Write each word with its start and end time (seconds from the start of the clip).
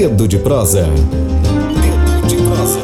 Dedo 0.00 0.26
de 0.26 0.38
prosa. 0.38 0.84
Dedo 0.84 2.26
de 2.26 2.36
prosa. 2.36 2.80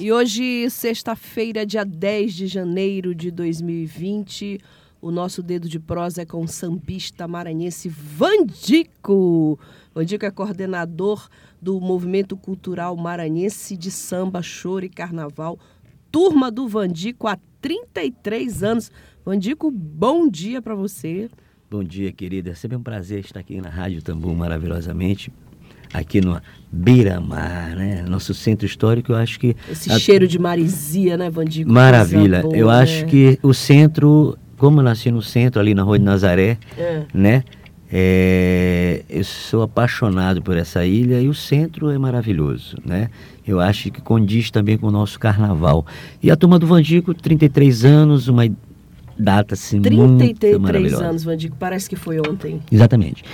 E 0.00 0.10
hoje, 0.10 0.68
sexta-feira, 0.70 1.64
dia 1.64 1.84
10 1.84 2.34
de 2.34 2.46
janeiro 2.48 3.14
de 3.14 3.30
2020, 3.30 4.58
o 5.00 5.12
nosso 5.12 5.40
dedo 5.40 5.68
de 5.68 5.78
prosa 5.78 6.22
é 6.22 6.26
com 6.26 6.42
o 6.42 6.48
sambista 6.48 7.28
maranhense 7.28 7.88
Vandico. 7.88 9.56
Vandico 9.94 10.26
é 10.26 10.32
coordenador 10.32 11.28
do 11.62 11.80
Movimento 11.80 12.36
Cultural 12.36 12.96
Maranhense 12.96 13.76
de 13.76 13.92
Samba, 13.92 14.42
Choro 14.42 14.84
e 14.84 14.88
Carnaval, 14.88 15.60
Turma 16.10 16.50
do 16.50 16.66
Vandico 16.66 17.28
há 17.28 17.38
33 17.60 18.64
anos. 18.64 18.90
Vandico, 19.24 19.70
bom 19.70 20.28
dia 20.28 20.60
para 20.60 20.74
você. 20.74 21.30
Bom 21.70 21.82
dia, 21.82 22.12
querida. 22.12 22.50
É 22.50 22.54
sempre 22.54 22.76
um 22.76 22.82
prazer 22.82 23.20
estar 23.20 23.40
aqui 23.40 23.58
na 23.58 23.70
Rádio 23.70 24.02
Tambu 24.02 24.34
maravilhosamente. 24.34 25.32
Aqui 25.94 26.20
no 26.20 26.38
Beira-Mar, 26.70 27.74
né? 27.74 28.04
Nosso 28.06 28.34
centro 28.34 28.66
histórico, 28.66 29.12
eu 29.12 29.16
acho 29.16 29.40
que. 29.40 29.56
Esse 29.70 29.90
a... 29.90 29.98
cheiro 29.98 30.28
de 30.28 30.38
marisia, 30.38 31.16
né, 31.16 31.30
Vandico? 31.30 31.72
Maravilha. 31.72 32.42
Boa, 32.42 32.54
eu 32.54 32.66
né? 32.66 32.74
acho 32.74 33.06
que 33.06 33.38
o 33.42 33.54
centro, 33.54 34.36
como 34.58 34.80
eu 34.80 34.84
nasci 34.84 35.10
no 35.10 35.22
centro, 35.22 35.58
ali 35.58 35.74
na 35.74 35.82
Rua 35.84 35.98
de 35.98 36.04
Nazaré, 36.04 36.58
é. 36.76 37.04
né? 37.14 37.44
É, 37.90 39.04
eu 39.08 39.24
sou 39.24 39.62
apaixonado 39.62 40.42
por 40.42 40.54
essa 40.54 40.84
ilha 40.84 41.18
e 41.20 41.28
o 41.28 41.34
centro 41.34 41.88
é 41.88 41.96
maravilhoso, 41.96 42.76
né? 42.84 43.08
Eu 43.46 43.58
acho 43.58 43.90
que 43.90 44.02
condiz 44.02 44.50
também 44.50 44.76
com 44.76 44.88
o 44.88 44.90
nosso 44.90 45.18
carnaval. 45.18 45.86
E 46.22 46.30
a 46.30 46.36
turma 46.36 46.58
do 46.58 46.66
Vandico, 46.66 47.14
33 47.14 47.84
anos, 47.86 48.28
uma 48.28 48.44
data 49.18 49.54
assim 49.54 49.80
33 49.80 50.92
muito 50.92 51.02
anos, 51.02 51.24
Vandico, 51.24 51.56
parece 51.58 51.88
que 51.88 51.96
foi 51.96 52.18
ontem. 52.20 52.60
Exatamente. 52.70 53.24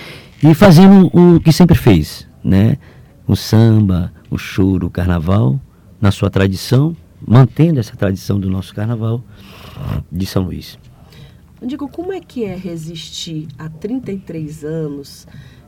E 0.42 0.54
fazendo 0.54 1.06
o 1.12 1.40
que 1.40 1.52
sempre 1.52 1.76
fez, 1.76 2.26
né? 2.42 2.78
O 3.26 3.37
samba, 3.37 4.12
o 4.30 4.38
choro, 4.38 4.87
o 4.87 4.90
carnaval, 4.90 5.60
na 6.00 6.10
sua 6.10 6.30
tradição, 6.30 6.96
mantendo 7.26 7.78
essa 7.78 7.95
tradição 7.95 8.40
do 8.40 8.48
nosso 8.48 8.74
carnaval 8.74 9.22
de 10.10 10.26
São 10.26 10.45
Luís. 10.45 10.78
Digo, 11.62 11.88
como 11.88 12.12
é 12.12 12.20
que 12.20 12.44
é 12.44 12.56
resistir 12.56 13.46
há 13.59 13.68
33 13.68 14.65
anos? 14.65 15.26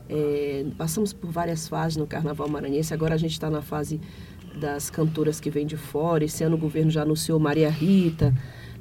É, 0.09 0.65
passamos 0.79 1.13
por 1.13 1.31
várias 1.31 1.69
fases 1.69 1.97
no 1.97 2.07
Carnaval 2.07 2.49
Maranhense, 2.49 2.95
agora 2.95 3.15
a 3.15 3.19
gente 3.19 3.33
está 3.33 3.51
na 3.51 3.61
fase 3.61 4.01
das 4.59 4.91
cantoras 4.91 5.39
que 5.41 5.51
vêm 5.51 5.67
de 5.67 5.77
fora. 5.77 6.25
Esse 6.25 6.45
ano 6.45 6.57
o 6.57 6.59
governo 6.59 6.91
já 6.91 7.03
anunciou 7.03 7.39
Maria 7.39 7.71
Rita, 7.71 8.35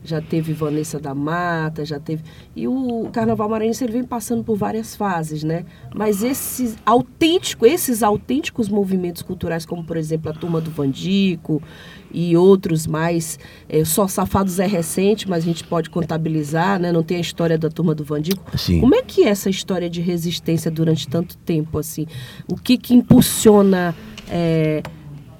já 0.04 0.20
teve 0.22 0.54
Vanessa 0.54 1.00
da 1.00 1.14
Mata, 1.14 1.86
já 1.86 2.00
teve. 2.00 2.24
E 2.56 2.68
o 2.68 3.10
Carnaval 3.12 3.48
Maranhense 3.50 3.84
ele 3.84 3.94
vem 3.94 4.04
passando 4.04 4.44
por 4.44 4.56
várias 4.56 4.96
fases, 4.96 5.44
né? 5.44 5.66
Mas 5.94 6.24
esses 6.24 6.76
autênticos, 6.86 7.70
esses 7.70 8.02
autênticos 8.02 8.68
movimentos 8.68 9.22
culturais, 9.22 9.66
como 9.66 9.84
por 9.84 9.98
exemplo 9.98 10.32
a 10.32 10.34
Turma 10.34 10.60
do 10.60 10.72
Vandico 10.72 11.62
e 12.12 12.36
outros 12.36 12.88
mais, 12.88 13.40
é, 13.70 13.86
só 13.86 14.08
Safados 14.08 14.60
é 14.60 14.66
recente, 14.66 15.30
mas 15.30 15.44
a 15.44 15.48
gente 15.48 15.64
pode 15.64 15.90
contabilizar, 15.90 16.80
né? 16.80 16.92
Não 16.92 17.04
tem 17.04 17.18
a 17.18 17.22
história 17.22 17.58
da 17.58 17.70
Turma 17.70 17.94
do 17.94 18.04
Vandico. 18.04 18.44
Sim. 18.58 18.80
Como 18.80 18.96
é 18.96 19.02
que 19.02 19.24
é 19.24 19.30
essa 19.30 19.50
história 19.50 19.90
de 19.90 20.02
resistência 20.02 20.72
durante 20.72 21.08
tanto 21.08 21.38
tempo, 21.38 21.78
assim? 21.78 22.08
O 22.48 22.56
que 22.56 22.78
que 22.78 22.94
impulsiona 22.96 23.96
é, 24.28 24.82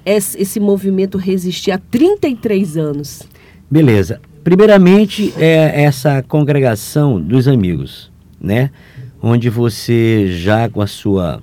esse 0.06 0.60
movimento 0.60 1.18
resistir 1.18 1.72
há 1.72 1.78
33 1.78 2.76
anos? 2.76 3.22
Beleza. 3.70 4.20
Primeiramente, 4.44 5.32
é 5.38 5.84
essa 5.84 6.22
congregação 6.22 7.20
dos 7.20 7.46
amigos, 7.46 8.10
né? 8.40 8.70
Onde 9.22 9.48
você 9.48 10.26
já 10.32 10.68
com 10.68 10.80
a 10.80 10.86
sua 10.86 11.40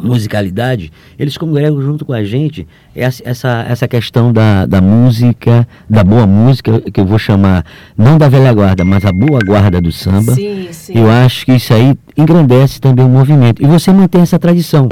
musicalidade, 0.00 0.92
eles 1.18 1.36
congregam 1.36 1.82
junto 1.82 2.04
com 2.04 2.12
a 2.12 2.24
gente 2.24 2.66
essa, 2.94 3.66
essa 3.68 3.88
questão 3.88 4.32
da, 4.32 4.64
da 4.64 4.80
música, 4.80 5.66
da 5.90 6.02
boa 6.02 6.26
música, 6.26 6.80
que 6.80 7.00
eu 7.00 7.04
vou 7.04 7.18
chamar, 7.18 7.64
não 7.98 8.16
da 8.16 8.28
velha 8.28 8.52
guarda, 8.52 8.84
mas 8.84 9.04
a 9.04 9.12
boa 9.12 9.40
guarda 9.44 9.80
do 9.80 9.92
samba. 9.92 10.34
Sim, 10.34 10.68
sim. 10.70 10.92
Eu 10.96 11.10
acho 11.10 11.44
que 11.44 11.52
isso 11.52 11.74
aí 11.74 11.94
engrandece 12.16 12.80
também 12.80 13.04
o 13.04 13.08
movimento. 13.08 13.62
E 13.62 13.66
você 13.66 13.92
mantém 13.92 14.22
essa 14.22 14.38
tradição. 14.38 14.88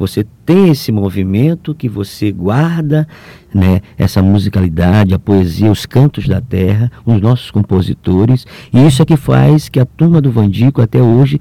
Você 0.00 0.24
tem 0.46 0.70
esse 0.70 0.90
movimento 0.90 1.74
que 1.74 1.86
você 1.86 2.32
guarda, 2.32 3.06
né, 3.52 3.82
essa 3.98 4.22
musicalidade, 4.22 5.12
a 5.12 5.18
poesia, 5.18 5.70
os 5.70 5.84
cantos 5.84 6.26
da 6.26 6.40
terra, 6.40 6.90
os 7.04 7.20
nossos 7.20 7.50
compositores, 7.50 8.46
e 8.72 8.86
isso 8.86 9.02
é 9.02 9.04
que 9.04 9.18
faz 9.18 9.68
que 9.68 9.78
a 9.78 9.84
turma 9.84 10.18
do 10.22 10.32
Vandico 10.32 10.80
até 10.80 11.02
hoje 11.02 11.38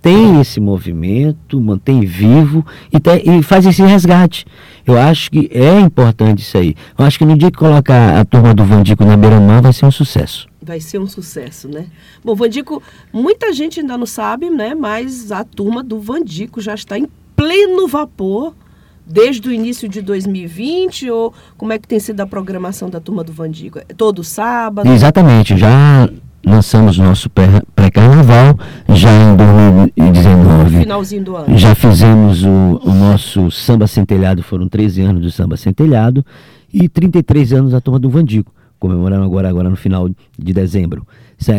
tem 0.00 0.40
esse 0.40 0.60
movimento, 0.60 1.60
mantém 1.60 2.02
vivo 2.02 2.64
e, 2.92 2.98
e, 3.36 3.42
faz 3.42 3.66
esse 3.66 3.82
resgate. 3.82 4.46
Eu 4.86 4.96
acho 4.96 5.28
que 5.28 5.50
é 5.52 5.80
importante 5.80 6.38
isso 6.38 6.56
aí. 6.56 6.76
Eu 6.96 7.04
acho 7.04 7.18
que 7.18 7.24
no 7.24 7.36
dia 7.36 7.50
que 7.50 7.58
colocar 7.58 8.16
a 8.20 8.24
turma 8.24 8.54
do 8.54 8.64
Vandico 8.64 9.04
na 9.04 9.16
beira-mar 9.16 9.60
vai 9.60 9.72
ser 9.72 9.86
um 9.86 9.90
sucesso. 9.90 10.46
Vai 10.62 10.78
ser 10.78 11.00
um 11.00 11.06
sucesso, 11.08 11.66
né? 11.66 11.86
Bom, 12.24 12.36
Vandico, 12.36 12.80
muita 13.12 13.52
gente 13.52 13.80
ainda 13.80 13.98
não 13.98 14.06
sabe, 14.06 14.48
né? 14.48 14.72
Mas 14.72 15.32
a 15.32 15.42
turma 15.42 15.82
do 15.82 15.98
Vandico 15.98 16.60
já 16.60 16.74
está 16.74 16.96
em 16.96 17.08
pleno 17.38 17.86
vapor 17.86 18.52
desde 19.06 19.48
o 19.48 19.52
início 19.52 19.88
de 19.88 20.02
2020 20.02 21.08
ou 21.08 21.32
como 21.56 21.72
é 21.72 21.78
que 21.78 21.86
tem 21.86 22.00
sido 22.00 22.20
a 22.20 22.26
programação 22.26 22.90
da 22.90 22.98
turma 22.98 23.22
do 23.22 23.32
Vandigo? 23.32 23.78
É 23.78 23.94
todo 23.96 24.24
sábado? 24.24 24.90
Exatamente, 24.90 25.56
já 25.56 26.10
lançamos 26.44 26.98
nosso 26.98 27.30
pré-carnaval 27.30 28.58
já 28.88 29.08
em 29.12 29.36
2019. 29.36 30.80
Finalzinho 30.80 31.24
do 31.24 31.36
ano. 31.36 31.56
Já 31.56 31.76
fizemos 31.76 32.42
o, 32.42 32.80
o, 32.82 32.92
nosso 32.92 33.52
samba 33.52 33.86
centelhado, 33.86 34.42
foram 34.42 34.68
13 34.68 35.02
anos 35.02 35.22
do 35.22 35.30
samba 35.30 35.56
centelhado 35.56 36.26
e 36.74 36.88
33 36.88 37.52
anos 37.52 37.70
da 37.70 37.80
turma 37.80 38.00
do 38.00 38.10
Vandico, 38.10 38.52
comemorando 38.80 39.24
agora, 39.24 39.48
agora 39.48 39.70
no 39.70 39.76
final 39.76 40.08
de 40.08 40.52
dezembro. 40.52 41.06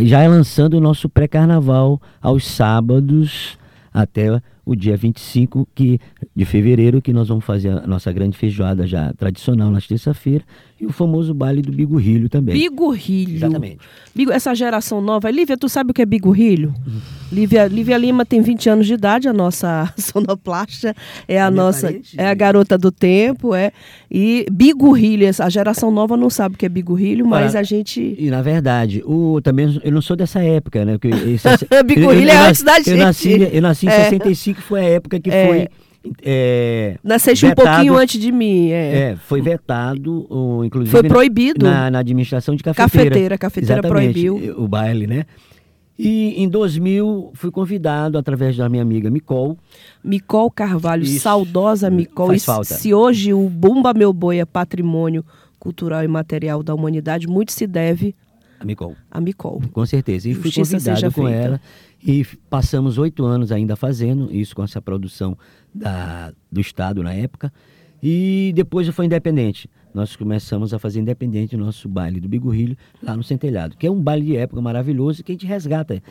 Já 0.03 0.27
lançando 0.27 0.73
o 0.73 0.81
nosso 0.81 1.07
pré-carnaval 1.07 2.01
aos 2.21 2.45
sábados 2.45 3.57
até 3.93 4.41
o 4.65 4.75
dia 4.75 4.95
25 4.95 5.67
que, 5.73 5.99
de 6.35 6.45
fevereiro, 6.45 7.01
que 7.01 7.11
nós 7.11 7.27
vamos 7.27 7.45
fazer 7.45 7.69
a 7.69 7.87
nossa 7.87 8.11
grande 8.11 8.37
feijoada 8.37 8.85
já 8.85 9.13
tradicional 9.13 9.71
na 9.71 9.81
terça-feira 9.81 10.43
e 10.79 10.85
o 10.85 10.93
famoso 10.93 11.33
baile 11.33 11.61
do 11.61 11.71
bigorrilho 11.71 12.29
também. 12.29 12.55
Bigorrilho. 12.55 13.35
Exatamente. 13.35 13.79
Bigo, 14.15 14.31
essa 14.31 14.55
geração 14.55 15.01
nova. 15.01 15.29
Lívia, 15.29 15.57
tu 15.57 15.67
sabe 15.67 15.91
o 15.91 15.93
que 15.93 16.01
é 16.01 16.05
bigorrilho? 16.05 16.73
Uhum. 16.87 16.99
Lívia, 17.31 17.67
Lívia 17.67 17.97
Lima 17.97 18.25
tem 18.25 18.41
20 18.41 18.69
anos 18.69 18.87
de 18.87 18.93
idade, 18.93 19.27
a 19.27 19.33
nossa 19.33 19.93
sonoplasta 19.97 20.95
é 21.27 21.39
a, 21.39 21.47
a 21.47 21.51
nossa 21.51 21.87
parente, 21.87 22.15
é 22.17 22.27
a 22.27 22.33
garota 22.33 22.77
do 22.77 22.91
tempo, 22.91 23.53
é. 23.53 23.71
E 24.09 24.45
bigorrilho, 24.51 25.27
a 25.39 25.49
geração 25.49 25.91
nova 25.91 26.15
não 26.15 26.29
sabe 26.29 26.55
o 26.55 26.57
que 26.57 26.65
é 26.65 26.69
bigorrilho, 26.69 27.27
mas 27.27 27.55
a 27.55 27.61
gente 27.61 28.15
E 28.17 28.29
na 28.29 28.41
verdade, 28.41 29.03
o 29.05 29.39
também 29.41 29.79
eu 29.83 29.91
não 29.91 30.01
sou 30.01 30.15
dessa 30.15 30.41
época, 30.41 30.85
né? 30.85 30.97
Porque 30.97 31.09
bigorrilho 31.85 32.29
é 32.29 32.47
antes 32.47 32.63
da 32.63 32.77
gente. 32.77 32.89
Eu 32.91 32.97
nasci, 32.97 33.49
eu 33.51 33.61
nasci 33.61 33.85
em 33.85 33.89
é. 33.89 34.03
65, 34.05 34.58
foi 34.61 34.79
a 34.81 34.83
época 34.83 35.19
que 35.19 35.29
é. 35.29 35.47
foi 35.47 35.67
é, 36.23 36.97
vetado, 37.03 37.47
um 37.47 37.55
pouquinho 37.55 37.97
antes 37.97 38.19
de 38.19 38.31
mim. 38.31 38.69
É, 38.69 39.11
é 39.11 39.15
foi 39.15 39.41
vetado, 39.41 40.25
ou, 40.29 40.63
inclusive. 40.63 40.91
Foi 40.91 41.07
proibido. 41.07 41.65
Na, 41.65 41.91
na 41.91 41.99
administração 41.99 42.55
de 42.55 42.63
cafeteira. 42.63 43.09
Cafeteira, 43.09 43.37
cafeteira 43.37 43.81
proibiu. 43.81 44.55
O 44.57 44.67
baile, 44.67 45.07
né? 45.07 45.25
E 46.01 46.41
em 46.41 46.47
2000 46.47 47.31
fui 47.33 47.51
convidado 47.51 48.17
através 48.17 48.55
da 48.55 48.69
minha 48.69 48.81
amiga 48.81 49.09
Micol. 49.09 49.57
Micol 50.01 50.49
Carvalho, 50.49 51.03
Isso. 51.03 51.19
saudosa 51.19 51.89
Micol. 51.89 52.27
Faz 52.27 52.45
falta. 52.45 52.73
Se 52.75 52.93
hoje 52.93 53.33
o 53.33 53.49
Bumba 53.49 53.93
Meu 53.93 54.13
Boi 54.13 54.39
é 54.39 54.45
patrimônio 54.45 55.25
cultural 55.59 56.01
e 56.01 56.07
material 56.07 56.63
da 56.63 56.73
humanidade, 56.73 57.27
muito 57.27 57.51
se 57.51 57.67
deve 57.67 58.15
a 58.59 58.65
Micol. 58.65 58.95
A 59.09 59.21
Micol. 59.21 59.61
Com 59.71 59.85
certeza. 59.85 60.29
E 60.29 60.33
fui 60.33 60.51
convidado 60.51 61.11
com 61.13 61.23
feita. 61.23 61.29
ela. 61.31 61.61
E 62.03 62.25
passamos 62.49 62.97
oito 62.97 63.25
anos 63.25 63.51
ainda 63.51 63.75
fazendo 63.75 64.33
isso 64.35 64.55
com 64.55 64.63
essa 64.63 64.81
produção 64.81 65.37
da, 65.73 66.33
do 66.51 66.59
Estado 66.59 67.01
na 67.01 67.13
época. 67.13 67.51
E 68.03 68.51
depois 68.55 68.87
eu 68.87 68.93
fui 68.93 69.05
independente. 69.05 69.69
Nós 69.93 70.15
começamos 70.15 70.73
a 70.73 70.79
fazer 70.79 70.99
independente 70.99 71.55
o 71.55 71.59
nosso 71.59 71.87
baile 71.87 72.19
do 72.19 72.29
Bigorrilho 72.29 72.77
lá 73.01 73.15
no 73.15 73.23
Centelhado, 73.23 73.75
que 73.75 73.87
é 73.87 73.91
um 73.91 74.01
baile 74.01 74.25
de 74.25 74.35
época 74.37 74.61
maravilhoso 74.61 75.23
que 75.23 75.31
a 75.31 75.33
gente 75.33 75.45
resgata 75.45 76.01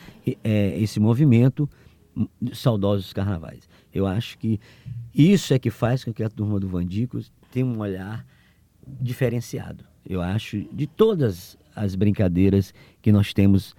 é, 0.43 0.79
esse 0.79 0.99
movimento 0.99 1.69
saudosos 2.53 3.13
carnavais. 3.13 3.69
Eu 3.93 4.05
acho 4.05 4.37
que 4.37 4.59
isso 5.13 5.53
é 5.53 5.59
que 5.59 5.69
faz 5.69 6.03
com 6.03 6.11
que 6.11 6.23
a 6.23 6.29
turma 6.29 6.59
do 6.59 6.67
Vandicos 6.67 7.31
tenha 7.51 7.65
um 7.65 7.79
olhar 7.79 8.25
diferenciado. 8.85 9.85
Eu 10.07 10.21
acho 10.21 10.65
de 10.73 10.87
todas 10.87 11.57
as 11.79 11.95
brincadeiras 11.95 12.73
que 13.01 13.11
nós 13.11 13.33
temos 13.33 13.75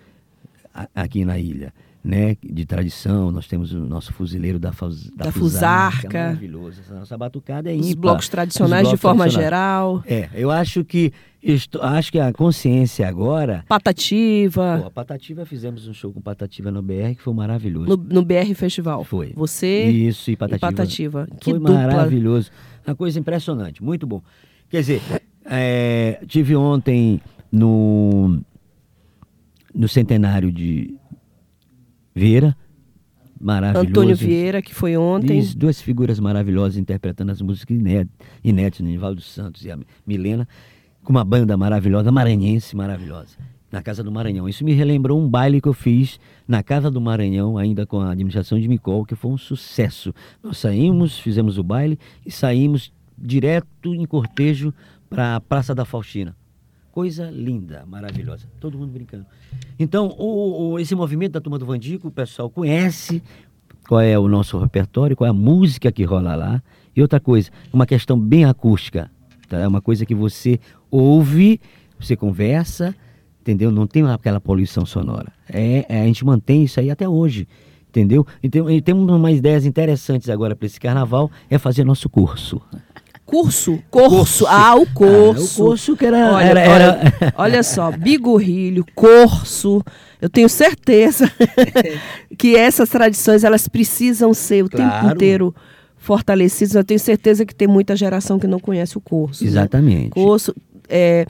aqui 0.94 1.24
na 1.24 1.38
ilha. 1.38 1.72
né, 2.02 2.34
de 2.42 2.64
tradição. 2.64 3.30
Nós 3.30 3.46
temos 3.46 3.74
o 3.74 3.78
nosso 3.80 4.12
fuzileiro 4.14 4.58
da, 4.58 4.72
fuz, 4.72 5.10
da, 5.10 5.26
da 5.26 5.32
Fusarca. 5.32 6.18
É 6.18 6.22
maravilhoso. 6.28 6.80
Essa 6.80 6.94
nossa 6.94 7.18
batucada 7.18 7.70
é 7.70 7.76
Os 7.76 7.92
blocos 7.94 8.28
tradicionais 8.28 8.84
blocos 8.84 8.98
de 8.98 9.02
forma 9.02 9.28
geral. 9.28 10.02
É, 10.06 10.30
eu 10.32 10.50
acho 10.50 10.82
que 10.82 11.12
estou, 11.42 11.82
acho 11.82 12.10
que 12.10 12.18
a 12.18 12.32
consciência 12.32 13.06
agora. 13.06 13.64
Patativa. 13.68 14.78
Pô, 14.80 14.86
a 14.86 14.90
Patativa 14.90 15.44
fizemos 15.44 15.86
um 15.86 15.92
show 15.92 16.10
com 16.10 16.22
Patativa 16.22 16.70
no 16.70 16.80
BR 16.80 17.14
que 17.16 17.22
foi 17.22 17.34
maravilhoso. 17.34 17.86
No, 17.86 17.96
no 17.96 18.24
BR 18.24 18.54
Festival. 18.54 19.04
Foi. 19.04 19.34
Você 19.36 19.84
Isso 19.84 20.30
e 20.30 20.36
Patativa. 20.36 20.56
E 20.56 20.70
Patativa. 20.72 21.28
Que 21.38 21.50
foi 21.50 21.58
dupla. 21.58 21.74
maravilhoso. 21.74 22.50
Uma 22.86 22.96
coisa 22.96 23.18
impressionante, 23.20 23.84
muito 23.84 24.06
bom. 24.06 24.22
Quer 24.70 24.80
dizer, 24.80 25.02
é, 25.44 26.18
tive 26.26 26.56
ontem 26.56 27.20
no 27.50 28.40
no 29.74 29.88
centenário 29.88 30.50
de 30.50 30.94
Vieira, 32.14 32.56
maravilhoso. 33.40 33.88
Antônio 33.88 34.16
Vieira, 34.16 34.60
que 34.60 34.74
foi 34.74 34.96
ontem. 34.96 35.38
Isso, 35.38 35.56
duas 35.56 35.80
figuras 35.80 36.18
maravilhosas 36.18 36.76
interpretando 36.76 37.30
as 37.30 37.40
músicas 37.40 37.76
inéditas, 38.44 38.80
Nivaldo 38.80 39.20
Santos 39.20 39.64
e 39.64 39.70
a 39.70 39.78
Milena, 40.06 40.46
com 41.02 41.12
uma 41.12 41.24
banda 41.24 41.56
maravilhosa, 41.56 42.12
maranhense 42.12 42.76
maravilhosa, 42.76 43.36
na 43.70 43.80
Casa 43.80 44.02
do 44.02 44.12
Maranhão. 44.12 44.48
Isso 44.48 44.64
me 44.64 44.72
relembrou 44.72 45.20
um 45.20 45.28
baile 45.28 45.60
que 45.60 45.68
eu 45.68 45.72
fiz 45.72 46.18
na 46.46 46.62
Casa 46.62 46.90
do 46.90 47.00
Maranhão, 47.00 47.56
ainda 47.56 47.86
com 47.86 48.00
a 48.00 48.10
administração 48.10 48.58
de 48.58 48.68
Micol, 48.68 49.06
que 49.06 49.14
foi 49.14 49.30
um 49.30 49.38
sucesso. 49.38 50.12
Nós 50.42 50.58
saímos, 50.58 51.18
fizemos 51.18 51.58
o 51.58 51.62
baile 51.62 51.98
e 52.26 52.30
saímos 52.30 52.92
direto 53.16 53.94
em 53.94 54.04
cortejo 54.04 54.74
para 55.08 55.36
a 55.36 55.40
Praça 55.40 55.74
da 55.74 55.84
Faustina. 55.84 56.36
Coisa 57.00 57.30
linda, 57.30 57.82
maravilhosa. 57.86 58.46
Todo 58.60 58.76
mundo 58.76 58.92
brincando. 58.92 59.24
Então, 59.78 60.14
o, 60.18 60.72
o, 60.72 60.78
esse 60.78 60.94
movimento 60.94 61.32
da 61.32 61.40
Turma 61.40 61.58
do 61.58 61.64
Vandico, 61.64 62.08
o 62.08 62.10
pessoal 62.10 62.50
conhece 62.50 63.22
qual 63.88 64.02
é 64.02 64.18
o 64.18 64.28
nosso 64.28 64.58
repertório, 64.58 65.16
qual 65.16 65.26
é 65.26 65.30
a 65.30 65.32
música 65.32 65.90
que 65.90 66.04
rola 66.04 66.36
lá. 66.36 66.62
E 66.94 67.00
outra 67.00 67.18
coisa, 67.18 67.50
uma 67.72 67.86
questão 67.86 68.20
bem 68.20 68.44
acústica. 68.44 69.10
Tá? 69.48 69.60
É 69.60 69.66
uma 69.66 69.80
coisa 69.80 70.04
que 70.04 70.14
você 70.14 70.60
ouve, 70.90 71.58
você 71.98 72.14
conversa, 72.14 72.94
entendeu? 73.40 73.70
Não 73.70 73.86
tem 73.86 74.06
aquela 74.06 74.38
poluição 74.38 74.84
sonora. 74.84 75.32
É, 75.48 75.86
é 75.88 76.02
a 76.02 76.04
gente 76.04 76.22
mantém 76.22 76.64
isso 76.64 76.80
aí 76.80 76.90
até 76.90 77.08
hoje, 77.08 77.48
entendeu? 77.88 78.26
Então, 78.42 78.70
e 78.70 78.82
temos 78.82 79.10
umas 79.10 79.38
ideias 79.38 79.64
interessantes 79.64 80.28
agora 80.28 80.54
para 80.54 80.66
esse 80.66 80.78
carnaval, 80.78 81.30
é 81.48 81.56
fazer 81.56 81.82
nosso 81.82 82.10
curso. 82.10 82.60
Curso? 83.30 83.78
Curso. 83.88 84.44
Ah, 84.48 84.74
o 84.74 84.84
curso. 84.86 85.62
Ah, 85.62 85.64
o 85.64 85.68
curso 85.68 85.96
que 85.96 86.04
era. 86.04 86.34
Olha, 86.34 86.44
era, 86.44 86.60
era... 86.60 86.74
Olha, 86.74 87.34
olha 87.36 87.62
só, 87.62 87.92
bigorrilho, 87.92 88.84
curso. 88.92 89.82
Eu 90.20 90.28
tenho 90.28 90.48
certeza 90.48 91.30
que 92.36 92.56
essas 92.56 92.88
tradições 92.88 93.44
elas 93.44 93.68
precisam 93.68 94.34
ser 94.34 94.64
o 94.64 94.68
claro. 94.68 94.90
tempo 94.90 95.14
inteiro 95.14 95.54
fortalecidas. 95.96 96.74
Eu 96.74 96.84
tenho 96.84 96.98
certeza 96.98 97.46
que 97.46 97.54
tem 97.54 97.68
muita 97.68 97.94
geração 97.94 98.36
que 98.36 98.48
não 98.48 98.58
conhece 98.58 98.98
o 98.98 99.00
curso. 99.00 99.44
Né? 99.44 99.50
Exatamente. 99.50 100.18
Né? 100.18 100.24
Curso. 100.24 100.52
É, 100.88 101.24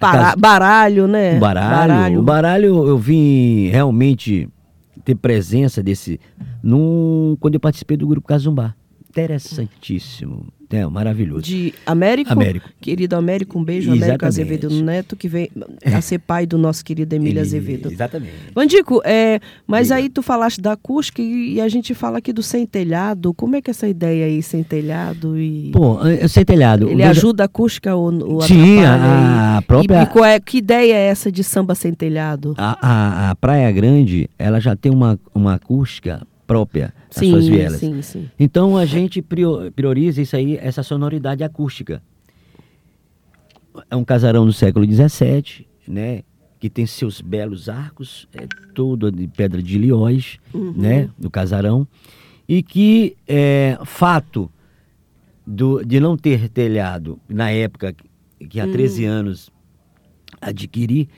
para, 0.00 0.34
baralho, 0.34 1.06
né? 1.06 1.38
Baralho, 1.38 1.70
baralho. 1.70 2.18
O 2.18 2.22
baralho 2.22 2.88
eu 2.88 2.98
vim 2.98 3.68
realmente 3.68 4.48
ter 5.04 5.14
presença 5.14 5.80
desse 5.80 6.18
num, 6.60 7.36
quando 7.38 7.54
eu 7.54 7.60
participei 7.60 7.96
do 7.96 8.08
grupo 8.08 8.26
Cazumbá. 8.26 8.74
Interessantíssimo. 9.08 10.48
É, 10.70 10.84
maravilhoso. 10.86 11.42
De 11.42 11.72
Américo, 11.84 12.32
Américo. 12.32 12.68
querido 12.80 13.14
Américo, 13.14 13.58
um 13.58 13.64
beijo, 13.64 13.90
exatamente. 13.90 14.04
Américo 14.04 14.26
Azevedo 14.26 14.70
Neto, 14.82 15.16
que 15.16 15.28
vem 15.28 15.48
a 15.84 16.00
ser 16.00 16.18
pai 16.18 16.46
do 16.46 16.58
nosso 16.58 16.84
querido 16.84 17.14
Emílio 17.14 17.40
Azevedo. 17.40 17.90
Exatamente. 17.90 18.32
Vandico, 18.54 19.00
é, 19.04 19.40
mas 19.66 19.92
aí 19.92 20.08
tu 20.08 20.22
falaste 20.22 20.60
da 20.60 20.72
acústica 20.72 21.22
e, 21.22 21.60
a 21.60 21.68
gente 21.68 21.94
fala 21.94 22.18
aqui 22.18 22.32
do 22.32 22.42
sem 22.42 22.66
telhado. 22.66 23.32
Como 23.32 23.56
é 23.56 23.62
que 23.62 23.70
é 23.70 23.72
essa 23.72 23.88
ideia 23.88 24.26
aí, 24.26 24.42
sem 24.42 24.62
telhado? 24.62 25.38
E... 25.38 25.70
Pô, 25.72 26.04
é, 26.06 26.26
sem 26.28 26.44
telhado. 26.44 26.88
Ele 26.88 27.02
ajuda 27.02 27.44
a 27.44 27.46
acústica 27.46 27.94
ou, 27.94 28.12
ou 28.24 28.42
Sim, 28.42 28.80
a, 28.84 29.58
a 29.58 29.62
própria... 29.62 30.00
E, 30.00 30.02
e 30.02 30.06
qual 30.06 30.24
é, 30.24 30.40
que 30.40 30.58
ideia 30.58 30.94
é 30.94 31.06
essa 31.06 31.30
de 31.30 31.44
samba 31.44 31.74
sem 31.74 31.94
telhado? 31.94 32.54
A, 32.58 32.78
a, 32.80 33.30
a 33.30 33.34
Praia 33.36 33.70
Grande, 33.70 34.28
ela 34.38 34.60
já 34.60 34.74
tem 34.74 34.92
uma, 34.92 35.18
uma 35.34 35.54
acústica 35.54 36.26
própria 36.46 36.94
sim, 37.10 37.30
suas 37.30 37.48
vielas. 37.48 37.80
Sim, 37.80 38.00
sim. 38.02 38.30
Então 38.38 38.76
a 38.76 38.84
gente 38.84 39.22
prioriza 39.74 40.22
isso 40.22 40.36
aí, 40.36 40.56
essa 40.56 40.82
sonoridade 40.82 41.42
acústica. 41.42 42.02
É 43.90 43.96
um 43.96 44.04
casarão 44.04 44.46
do 44.46 44.52
século 44.52 44.86
XVII, 44.86 45.66
né? 45.86 46.22
Que 46.58 46.70
tem 46.70 46.86
seus 46.86 47.20
belos 47.20 47.68
arcos, 47.68 48.26
é 48.32 48.46
todo 48.72 49.12
de 49.12 49.26
pedra 49.28 49.62
de 49.62 49.78
lióis, 49.78 50.38
uhum. 50.54 50.72
né? 50.76 51.10
Do 51.18 51.30
casarão. 51.30 51.86
E 52.48 52.62
que 52.62 53.16
é 53.26 53.76
fato 53.84 54.50
do, 55.46 55.84
de 55.84 56.00
não 56.00 56.16
ter 56.16 56.48
telhado 56.48 57.18
na 57.28 57.50
época 57.50 57.94
que 58.48 58.60
há 58.60 58.66
13 58.66 59.04
uhum. 59.04 59.10
anos 59.12 59.50
adquiri, 60.40 61.08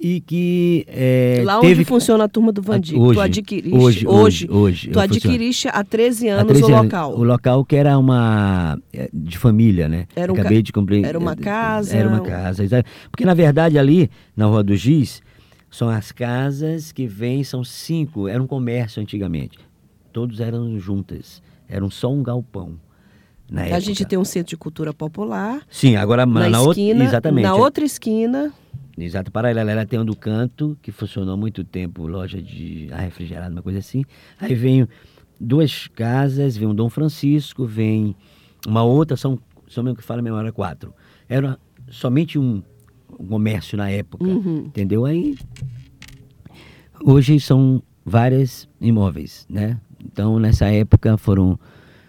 e 0.00 0.20
que 0.20 0.84
é, 0.88 1.42
lá 1.44 1.58
onde 1.58 1.68
teve... 1.68 1.84
funciona 1.84 2.24
a 2.24 2.28
turma 2.28 2.52
do 2.52 2.60
Vandico, 2.60 3.00
hoje, 3.00 3.14
tu 3.14 3.20
adquiriste 3.20 3.76
hoje, 3.76 4.06
hoje, 4.06 4.50
hoje 4.50 4.90
tu 4.90 5.00
adquiriste 5.00 5.68
há 5.68 5.82
13 5.82 6.28
anos 6.28 6.42
há 6.42 6.46
13 6.46 6.64
o 6.64 6.68
local. 6.68 7.08
Anos, 7.08 7.20
o 7.20 7.24
local 7.24 7.64
que 7.64 7.76
era 7.76 7.98
uma 7.98 8.78
é, 8.92 9.08
de 9.12 9.38
família, 9.38 9.88
né? 9.88 10.06
Era 10.14 10.32
um 10.32 10.34
Acabei 10.34 10.58
ca... 10.58 10.62
de 10.62 10.72
cumprir. 10.72 11.04
Era 11.04 11.18
uma 11.18 11.32
é, 11.32 11.36
casa. 11.36 11.96
Era 11.96 12.08
uma 12.08 12.20
casa, 12.20 12.64
porque 13.10 13.24
na 13.24 13.34
verdade 13.34 13.78
ali 13.78 14.10
na 14.36 14.46
Rua 14.46 14.62
do 14.62 14.76
Giz 14.76 15.22
são 15.70 15.88
as 15.88 16.12
casas 16.12 16.92
que 16.92 17.06
vêm, 17.06 17.42
são 17.42 17.64
cinco, 17.64 18.28
era 18.28 18.42
um 18.42 18.46
comércio 18.46 19.02
antigamente. 19.02 19.58
Todos 20.12 20.38
eram 20.40 20.78
juntas, 20.78 21.42
eram 21.68 21.90
só 21.90 22.12
um 22.12 22.22
galpão. 22.22 22.78
Na 23.50 23.62
a 23.62 23.64
época. 23.66 23.80
gente 23.80 24.04
tem 24.04 24.18
um 24.18 24.24
centro 24.24 24.50
de 24.50 24.56
cultura 24.56 24.92
popular. 24.92 25.62
Sim, 25.68 25.96
agora 25.96 26.24
na, 26.24 26.48
na 26.48 26.62
esquina, 26.62 26.90
outra, 26.90 27.04
exatamente. 27.04 27.44
Na 27.44 27.54
outra 27.54 27.84
esquina 27.84 28.52
Exato, 28.96 29.30
paralela. 29.30 29.70
Ela 29.70 29.86
tem 29.86 29.98
um 29.98 30.04
do 30.04 30.14
canto, 30.16 30.78
que 30.80 30.92
funcionou 30.92 31.34
há 31.34 31.36
muito 31.36 31.64
tempo, 31.64 32.06
loja 32.06 32.40
de 32.40 32.88
ar 32.92 33.00
refrigerado, 33.00 33.52
uma 33.52 33.62
coisa 33.62 33.80
assim. 33.80 34.04
Aí 34.40 34.54
vem 34.54 34.88
duas 35.40 35.88
casas, 35.88 36.56
vem 36.56 36.68
um 36.68 36.74
Dom 36.74 36.88
Francisco, 36.88 37.66
vem 37.66 38.14
uma 38.66 38.82
outra, 38.82 39.16
são, 39.16 39.38
são 39.68 39.82
mesmo 39.82 39.96
que 39.96 40.04
fala 40.04 40.20
a 40.20 40.22
memória, 40.22 40.52
quatro. 40.52 40.94
Era 41.28 41.58
somente 41.88 42.38
um, 42.38 42.62
comércio 43.28 43.76
na 43.76 43.90
época, 43.90 44.24
uhum. 44.24 44.64
entendeu? 44.66 45.04
Aí, 45.04 45.36
hoje 47.02 47.38
são 47.40 47.82
vários 48.04 48.68
imóveis, 48.80 49.46
né? 49.48 49.78
Então, 50.04 50.38
nessa 50.38 50.66
época, 50.66 51.16
foram 51.16 51.58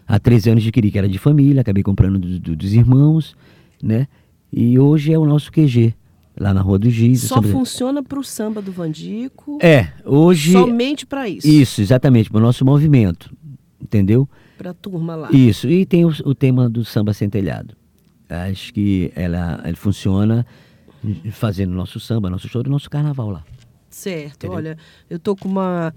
há 0.08 0.20
13 0.20 0.52
anos 0.52 0.64
de 0.64 0.72
querer 0.72 0.92
que 0.92 0.98
era 0.98 1.08
de 1.08 1.18
família, 1.18 1.62
acabei 1.62 1.84
comprando 1.84 2.20
do, 2.20 2.40
do, 2.40 2.56
dos 2.56 2.74
irmãos, 2.74 3.36
né? 3.82 4.08
E 4.52 4.80
hoje 4.80 5.14
é 5.14 5.20
o 5.20 5.26
nosso 5.26 5.52
QG, 5.52 5.94
lá 6.38 6.54
na 6.54 6.62
Rua 6.62 6.78
do 6.78 6.90
Giz. 6.90 7.24
Só 7.24 7.42
funciona 7.42 8.04
para 8.04 8.20
o 8.20 8.24
samba 8.24 8.62
do 8.62 8.72
Vandico? 8.72 9.58
É, 9.62 9.90
hoje... 10.04 10.52
Somente 10.52 11.06
para 11.06 11.28
isso? 11.28 11.48
Isso, 11.48 11.82
exatamente, 11.82 12.30
para 12.30 12.40
o 12.40 12.42
nosso 12.42 12.66
movimento, 12.66 13.36
entendeu? 13.82 14.28
Para 14.58 14.72
a 14.72 14.74
turma 14.74 15.16
lá. 15.16 15.32
Isso, 15.32 15.70
e 15.70 15.86
tem 15.86 16.06
o, 16.06 16.10
o, 16.26 16.36
tema 16.36 16.70
do 16.70 16.84
samba 16.84 17.14
centelhado. 17.14 17.76
Acho 18.30 18.74
que 18.74 19.12
ela, 19.16 19.62
ela 19.64 19.76
funciona 19.76 20.46
fazendo 21.32 21.74
nosso 21.74 22.00
samba, 22.00 22.30
nosso 22.30 22.48
show, 22.48 22.64
nosso 22.64 22.90
carnaval 22.90 23.30
lá. 23.30 23.44
Certo, 23.90 24.46
entendeu? 24.46 24.58
olha, 24.58 24.78
eu 25.10 25.20
tô 25.20 25.36
com 25.36 25.48
uma 25.48 25.94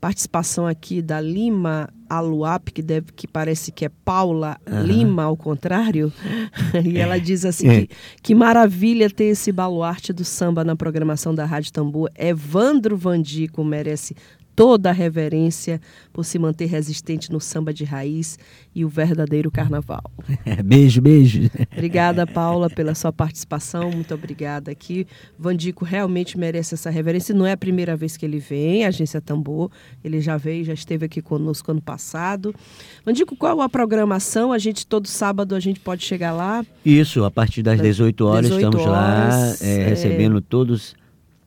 participação 0.00 0.66
aqui 0.66 1.02
da 1.02 1.20
Lima 1.20 1.88
Aluap, 2.08 2.72
que 2.72 2.82
deve 2.82 3.12
que 3.12 3.28
parece 3.28 3.70
que 3.70 3.84
é 3.84 3.90
Paula 4.04 4.56
uhum. 4.68 4.82
Lima 4.82 5.24
ao 5.24 5.36
contrário, 5.36 6.12
e 6.84 6.98
ela 6.98 7.18
diz 7.18 7.44
assim 7.44 7.68
é. 7.68 7.80
que, 7.82 7.90
que 8.22 8.34
maravilha 8.34 9.10
ter 9.10 9.24
esse 9.24 9.52
baluarte 9.52 10.12
do 10.12 10.24
samba 10.24 10.64
na 10.64 10.74
programação 10.74 11.34
da 11.34 11.44
Rádio 11.44 11.72
Tambor. 11.72 12.10
Evandro 12.16 12.96
Vandico 12.96 13.62
merece 13.62 14.16
toda 14.60 14.90
a 14.90 14.92
reverência 14.92 15.80
por 16.12 16.22
se 16.22 16.38
manter 16.38 16.66
resistente 16.66 17.32
no 17.32 17.40
samba 17.40 17.72
de 17.72 17.82
raiz 17.82 18.38
e 18.74 18.84
o 18.84 18.90
verdadeiro 18.90 19.50
carnaval. 19.50 20.02
beijo, 20.62 21.00
beijo. 21.00 21.50
Obrigada, 21.72 22.26
Paula, 22.26 22.68
pela 22.68 22.94
sua 22.94 23.10
participação. 23.10 23.90
Muito 23.90 24.12
obrigada 24.12 24.70
aqui. 24.70 25.06
Vandico 25.38 25.82
realmente 25.82 26.36
merece 26.36 26.74
essa 26.74 26.90
reverência. 26.90 27.34
Não 27.34 27.46
é 27.46 27.52
a 27.52 27.56
primeira 27.56 27.96
vez 27.96 28.18
que 28.18 28.26
ele 28.26 28.38
vem, 28.38 28.84
a 28.84 28.88
Agência 28.88 29.18
Tambor. 29.18 29.70
Ele 30.04 30.20
já 30.20 30.36
veio, 30.36 30.62
já 30.62 30.74
esteve 30.74 31.06
aqui 31.06 31.22
conosco 31.22 31.70
ano 31.70 31.80
passado. 31.80 32.54
Vandico, 33.02 33.34
qual 33.36 33.62
a 33.62 33.68
programação? 33.68 34.52
A 34.52 34.58
gente, 34.58 34.86
todo 34.86 35.08
sábado, 35.08 35.54
a 35.54 35.60
gente 35.60 35.80
pode 35.80 36.04
chegar 36.04 36.32
lá? 36.32 36.62
Isso, 36.84 37.24
a 37.24 37.30
partir 37.30 37.62
das 37.62 37.80
18 37.80 38.26
horas 38.26 38.50
18 38.50 38.62
estamos 38.62 38.86
horas, 38.86 39.60
lá 39.60 39.66
é, 39.66 39.84
é... 39.84 39.88
recebendo 39.88 40.38
todos 40.42 40.99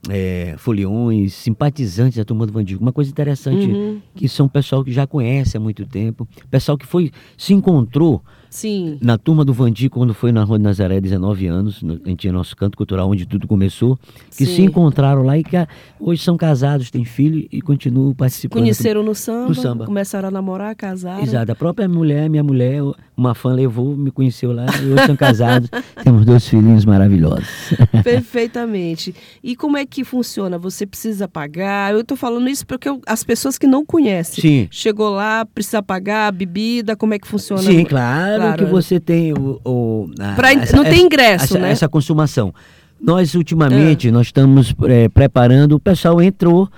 é, 0.10 0.56
foliões, 0.58 1.34
simpatizantes 1.34 2.18
da 2.18 2.26
turma 2.26 2.46
do 2.46 2.54
Vandigo. 2.54 2.82
Uma 2.82 2.92
coisa 2.92 3.10
interessante, 3.10 3.66
uhum. 3.66 4.02
que 4.16 4.28
são 4.28 4.48
pessoal 4.48 4.84
que 4.84 4.92
já 4.92 5.08
conhece 5.08 5.58
há 5.58 5.60
muito 5.60 5.86
tempo, 5.86 6.28
pessoal 6.50 6.78
que 6.78 6.86
foi 6.86 7.12
se 7.38 7.54
encontrou 7.54 8.22
Sim. 8.54 9.00
Na 9.02 9.18
turma 9.18 9.44
do 9.44 9.52
Vandi, 9.52 9.90
quando 9.90 10.14
foi 10.14 10.32
na 10.32 10.44
Rua 10.44 10.60
de 10.60 10.64
Nazaré, 10.64 11.02
19 11.02 11.48
anos, 11.48 11.82
no, 11.82 12.00
a 12.06 12.10
gente 12.10 12.20
tinha 12.20 12.32
nosso 12.32 12.56
canto 12.56 12.78
cultural, 12.78 13.10
onde 13.10 13.26
tudo 13.26 13.48
começou, 13.48 13.98
que 14.30 14.46
Sim. 14.46 14.56
se 14.56 14.62
encontraram 14.62 15.24
lá 15.24 15.36
e 15.36 15.44
que 15.44 15.58
hoje 16.00 16.22
são 16.22 16.38
casados, 16.38 16.92
têm 16.92 17.04
filho 17.04 17.48
e 17.52 17.64
continuam 17.64 18.14
participando. 18.14 18.62
Conheceram 18.62 19.02
no 19.02 19.16
samba, 19.16 19.48
no 19.48 19.56
samba. 19.56 19.86
começaram 19.86 20.28
a 20.28 20.32
namorar, 20.32 20.76
casaram. 20.76 21.24
Exato. 21.24 21.52
A 21.52 21.56
própria 21.56 21.90
mulher, 21.90 22.30
minha 22.30 22.44
mulher, 22.44 22.84
uma 23.18 23.34
fã 23.34 23.52
levou, 23.54 23.98
me 23.98 24.12
conheceu 24.12 24.52
lá 24.52 24.68
e 24.84 24.92
hoje 24.92 25.06
são 25.08 25.16
casados. 25.16 25.68
Temos 26.04 26.24
dois 26.24 26.48
filhinhos 26.48 26.86
maravilhosos. 26.86 27.48
Perfeitamente. 28.04 29.16
E 29.44 29.56
como 29.56 29.78
é 29.78 29.86
que 29.86 30.04
funciona? 30.04 30.60
Você 30.60 30.86
precisa 30.86 31.28
pagar? 31.28 31.92
Eu 31.92 32.02
estou 32.02 32.16
falando 32.16 32.48
isso 32.48 32.68
porque 32.68 32.88
eu, 32.88 33.02
as 33.08 33.24
pessoas 33.24 33.58
que 33.58 33.66
não 33.66 33.84
conhecem. 33.84 34.42
Sim. 34.42 34.68
Chegou 34.70 35.10
lá, 35.10 35.44
precisa 35.44 35.82
pagar 35.82 36.28
a 36.28 36.32
bebida, 36.32 36.96
como 36.96 37.16
é 37.16 37.20
que 37.20 37.28
funciona? 37.28 37.64
Sim, 37.64 37.84
claro, 37.84 38.43
claro. 38.44 38.66
que 38.66 38.72
você 38.72 39.00
tem 39.00 39.34
o. 39.34 39.60
o 39.66 40.10
a, 40.20 40.34
pra, 40.34 40.54
essa, 40.54 40.76
não 40.76 40.84
tem 40.84 41.06
ingresso, 41.06 41.46
essa, 41.46 41.60
né? 41.60 41.72
Essa 41.72 41.90
consumação. 41.90 42.54
Nós, 43.02 43.36
ultimamente, 43.36 44.08
ah. 44.08 44.12
nós 44.12 44.28
estamos 44.28 44.74
é, 44.84 45.10
preparando, 45.10 45.74
o 45.74 45.80
pessoal 45.80 46.22
entrou, 46.22 46.70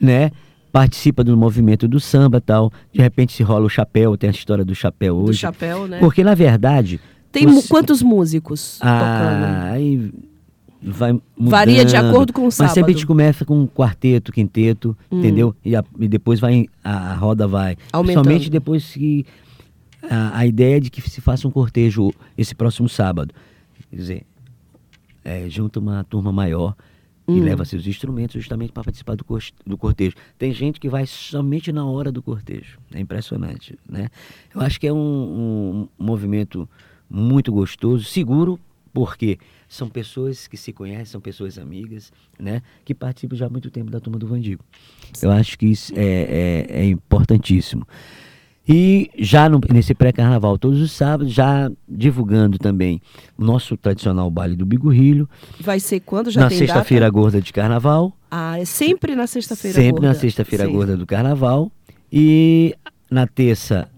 né? 0.00 0.30
Participa 0.70 1.22
do 1.22 1.36
movimento 1.36 1.86
do 1.88 2.00
samba 2.00 2.40
tal. 2.40 2.72
De 2.92 3.00
repente 3.00 3.32
se 3.32 3.42
rola 3.42 3.66
o 3.66 3.68
chapéu, 3.68 4.16
tem 4.16 4.28
a 4.28 4.30
história 4.30 4.64
do 4.64 4.74
chapéu 4.74 5.16
hoje. 5.16 5.32
Do 5.32 5.36
chapéu, 5.36 5.86
né? 5.86 5.98
Porque, 5.98 6.22
na 6.22 6.34
verdade. 6.34 7.00
Tem 7.30 7.46
você... 7.46 7.68
quantos 7.68 8.02
músicos 8.02 8.78
ah, 8.80 8.98
tocando? 8.98 9.72
Aí 9.72 10.12
vai 10.82 11.12
mudando, 11.12 11.50
Varia 11.50 11.84
de 11.84 11.96
acordo 11.96 12.32
com 12.32 12.46
o 12.46 12.50
sábado. 12.50 12.68
Mas 12.68 12.74
sempre 12.74 12.92
a 12.92 12.94
gente 12.94 13.06
começa 13.06 13.44
com 13.44 13.60
um 13.60 13.66
quarteto, 13.66 14.32
quinteto, 14.32 14.96
hum. 15.10 15.18
entendeu? 15.20 15.54
E, 15.64 15.76
a, 15.76 15.84
e, 15.98 16.08
depois 16.08 16.40
vai 16.40 16.66
a, 16.82 17.12
a 17.12 17.14
roda 17.14 17.46
vai. 17.46 17.76
Aumentando. 17.92 18.24
Principalmente 18.24 18.50
depois 18.50 18.92
que 18.92 19.24
a, 20.08 20.38
a, 20.38 20.46
ideia 20.46 20.80
de 20.80 20.90
que 20.90 21.00
se 21.08 21.20
faça 21.20 21.46
um 21.46 21.50
cortejo 21.50 22.12
esse 22.36 22.54
próximo 22.54 22.88
sábado. 22.88 23.34
Quer 23.90 23.96
dizer, 23.96 24.26
é, 25.24 25.48
junta 25.48 25.78
uma 25.78 26.04
turma 26.04 26.32
maior 26.32 26.74
hum. 27.26 27.36
e 27.36 27.40
leva 27.40 27.64
seus 27.64 27.86
instrumentos 27.86 28.34
justamente 28.34 28.72
para 28.72 28.84
participar 28.84 29.16
do, 29.16 29.24
do 29.66 29.78
cortejo. 29.78 30.14
Tem 30.38 30.52
gente 30.52 30.80
que 30.80 30.88
vai 30.88 31.06
somente 31.06 31.72
na 31.72 31.84
hora 31.84 32.10
do 32.10 32.22
cortejo. 32.22 32.78
É 32.92 33.00
impressionante, 33.00 33.78
né? 33.88 34.08
Eu 34.54 34.60
acho 34.60 34.80
que 34.80 34.86
é 34.86 34.92
um, 34.92 35.88
um 35.98 36.04
movimento 36.04 36.68
muito 37.08 37.52
gostoso, 37.52 38.04
seguro, 38.04 38.58
porque 38.92 39.38
são 39.68 39.88
pessoas 39.88 40.46
que 40.46 40.56
se 40.56 40.72
conhecem, 40.72 41.06
são 41.06 41.20
pessoas 41.20 41.58
amigas, 41.58 42.12
né? 42.38 42.62
Que 42.84 42.94
participam 42.94 43.36
já 43.36 43.46
há 43.46 43.50
muito 43.50 43.70
tempo 43.70 43.90
da 43.90 44.00
turma 44.00 44.18
do 44.18 44.26
Vandigo. 44.26 44.62
Eu 45.22 45.30
acho 45.30 45.58
que 45.58 45.66
isso 45.66 45.92
é, 45.96 46.66
é, 46.68 46.80
é 46.80 46.84
importantíssimo. 46.86 47.86
E 48.68 49.10
já 49.18 49.48
no, 49.48 49.60
nesse 49.72 49.92
pré-carnaval, 49.92 50.56
todos 50.56 50.80
os 50.80 50.92
sábados, 50.92 51.32
já 51.32 51.70
divulgando 51.88 52.58
também 52.58 53.00
o 53.36 53.44
nosso 53.44 53.76
tradicional 53.76 54.30
baile 54.30 54.54
do 54.54 54.64
Bigorrilho. 54.64 55.28
Vai 55.60 55.80
ser 55.80 56.00
quando? 56.00 56.30
Já 56.30 56.42
Na 56.42 56.50
sexta-feira 56.50 57.10
gorda 57.10 57.40
de 57.40 57.52
carnaval. 57.52 58.16
Ah, 58.30 58.58
é 58.60 58.64
sempre 58.64 59.16
na 59.16 59.26
sexta-feira 59.26 59.76
gorda? 59.76 59.88
Sempre 59.88 60.06
na 60.06 60.14
sexta-feira 60.14 60.66
gorda 60.66 60.96
do 60.96 61.06
carnaval. 61.06 61.72
E 62.12 62.76
na 63.10 63.26
terça, 63.26 63.88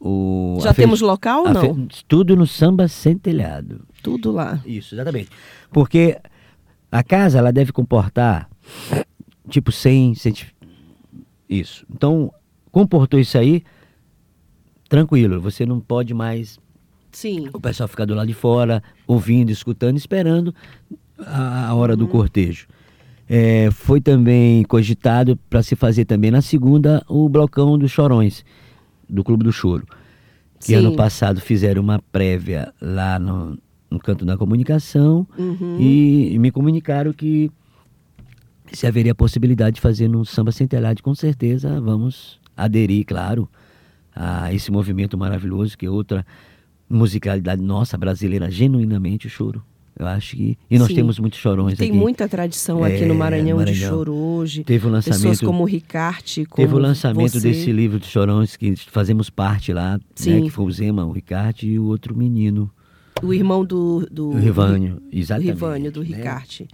o... 0.00 0.58
Já 0.62 0.72
temos 0.72 1.00
local 1.00 1.44
ou 1.44 1.52
não? 1.52 1.88
Tudo 2.06 2.36
no 2.36 2.46
samba 2.46 2.86
sem 2.86 3.18
telhado. 3.18 3.80
Tudo 4.02 4.30
lá. 4.30 4.60
Isso, 4.64 4.94
exatamente. 4.94 5.30
Porque 5.72 6.16
a 6.92 7.02
casa 7.02 7.38
ela 7.38 7.52
deve 7.52 7.72
comportar 7.72 8.48
tipo 9.48 9.72
100, 9.72 10.14
100 10.14 10.34
isso. 11.48 11.86
Então, 11.90 12.32
comportou 12.70 13.18
isso 13.18 13.38
aí, 13.38 13.62
tranquilo, 14.88 15.40
você 15.40 15.64
não 15.66 15.80
pode 15.80 16.14
mais 16.14 16.58
Sim. 17.10 17.48
o 17.52 17.60
pessoal 17.60 17.88
ficar 17.88 18.04
do 18.04 18.14
lado 18.14 18.28
de 18.28 18.34
fora, 18.34 18.82
ouvindo, 19.06 19.50
escutando, 19.50 19.96
esperando 19.96 20.54
a, 21.18 21.68
a 21.68 21.74
hora 21.74 21.92
uhum. 21.94 21.98
do 21.98 22.08
cortejo. 22.08 22.66
É, 23.28 23.70
foi 23.72 24.00
também 24.00 24.62
cogitado 24.64 25.36
para 25.50 25.62
se 25.62 25.74
fazer 25.74 26.04
também 26.04 26.30
na 26.30 26.40
segunda 26.40 27.04
o 27.08 27.28
blocão 27.28 27.76
dos 27.76 27.90
chorões 27.90 28.44
do 29.08 29.24
Clube 29.24 29.44
do 29.44 29.52
Choro. 29.52 29.86
Que 30.60 30.66
Sim. 30.66 30.74
ano 30.76 30.94
passado 30.94 31.40
fizeram 31.40 31.82
uma 31.82 31.98
prévia 32.12 32.72
lá 32.80 33.18
no, 33.18 33.58
no 33.90 33.98
canto 33.98 34.24
da 34.24 34.36
comunicação 34.36 35.26
uhum. 35.36 35.78
e, 35.80 36.34
e, 36.34 36.38
me 36.38 36.50
comunicaram 36.50 37.12
que 37.12 37.50
se 38.72 38.86
haveria 38.86 39.14
possibilidade 39.14 39.76
de 39.76 39.80
fazer 39.80 40.08
no 40.08 40.24
samba 40.24 40.52
centenário, 40.52 41.02
com 41.02 41.14
certeza 41.14 41.80
vamos 41.80 42.38
aderir, 42.56 43.04
claro, 43.04 43.48
a 44.16 44.52
esse 44.52 44.72
movimento 44.72 45.18
maravilhoso 45.18 45.76
que 45.76 45.84
é 45.84 45.90
outra 45.90 46.24
musicalidade 46.88 47.60
nossa 47.60 47.98
brasileira, 47.98 48.50
genuinamente 48.50 49.26
o 49.26 49.30
choro. 49.30 49.62
Eu 49.98 50.06
acho 50.06 50.36
que. 50.36 50.58
E 50.70 50.78
nós 50.78 50.88
Sim. 50.88 50.96
temos 50.96 51.18
muitos 51.18 51.38
chorões 51.38 51.78
Tem 51.78 51.86
aqui. 51.86 51.92
Tem 51.92 52.00
muita 52.00 52.28
tradição 52.28 52.84
aqui 52.84 53.04
é, 53.04 53.06
no 53.06 53.14
Maranhão, 53.14 53.56
Maranhão, 53.56 53.64
de 53.64 53.74
choro 53.74 54.14
hoje. 54.14 54.62
Teve 54.62 54.86
o 54.86 54.90
lançamento. 54.90 55.22
Pessoas 55.22 55.40
como 55.40 55.62
o 55.62 55.66
Ricarte, 55.66 56.44
como 56.44 56.66
Teve 56.66 56.78
o 56.78 56.82
lançamento 56.82 57.32
você. 57.32 57.48
desse 57.48 57.72
livro 57.72 57.98
de 57.98 58.06
chorões 58.06 58.56
que 58.56 58.76
fazemos 58.76 59.30
parte 59.30 59.72
lá, 59.72 59.94
né, 59.94 60.00
Sim. 60.14 60.34
Né, 60.34 60.40
que 60.42 60.50
foi 60.50 60.66
o 60.66 60.70
Zema, 60.70 61.04
o 61.06 61.12
Ricarte 61.12 61.66
e 61.66 61.78
o 61.78 61.84
outro 61.84 62.14
menino. 62.14 62.70
O 63.22 63.32
irmão 63.32 63.64
do. 63.64 64.06
do 64.10 64.28
o 64.28 64.38
Rivânio, 64.38 65.00
exatamente. 65.10 65.50
O 65.50 65.54
Rivânio, 65.54 65.92
do 65.92 66.00
né? 66.02 66.08
Ricarte. 66.08 66.68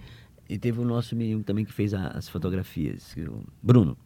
E 0.49 0.59
teve 0.59 0.81
o 0.81 0.85
nosso 0.85 1.15
menino 1.15 1.45
também 1.45 1.65
que 1.65 1.73
fez 1.73 1.95
as 1.95 2.29
fotografias, 2.29 3.15
Bruno. 3.63 3.97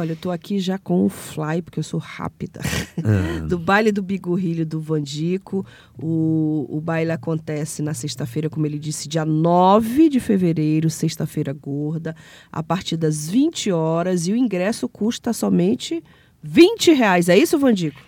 Olha, 0.00 0.12
eu 0.12 0.16
tô 0.16 0.30
aqui 0.30 0.60
já 0.60 0.78
com 0.78 1.04
o 1.04 1.08
fly, 1.08 1.60
porque 1.60 1.80
eu 1.80 1.82
sou 1.82 1.98
rápida. 1.98 2.60
Ah. 2.98 3.40
do 3.48 3.58
baile 3.58 3.90
do 3.90 4.00
Bigorrilho 4.00 4.64
do 4.64 4.80
Vandico. 4.80 5.66
O, 6.00 6.66
o 6.68 6.80
baile 6.80 7.10
acontece 7.10 7.82
na 7.82 7.92
sexta-feira, 7.94 8.48
como 8.48 8.64
ele 8.64 8.78
disse, 8.78 9.08
dia 9.08 9.24
9 9.24 10.08
de 10.08 10.20
fevereiro, 10.20 10.88
sexta-feira 10.88 11.52
gorda, 11.52 12.14
a 12.52 12.62
partir 12.62 12.96
das 12.96 13.28
20 13.28 13.72
horas. 13.72 14.28
E 14.28 14.32
o 14.32 14.36
ingresso 14.36 14.88
custa 14.88 15.32
somente 15.32 16.02
20 16.42 16.92
reais. 16.92 17.28
É 17.28 17.36
isso, 17.36 17.58
Vandico? 17.58 18.07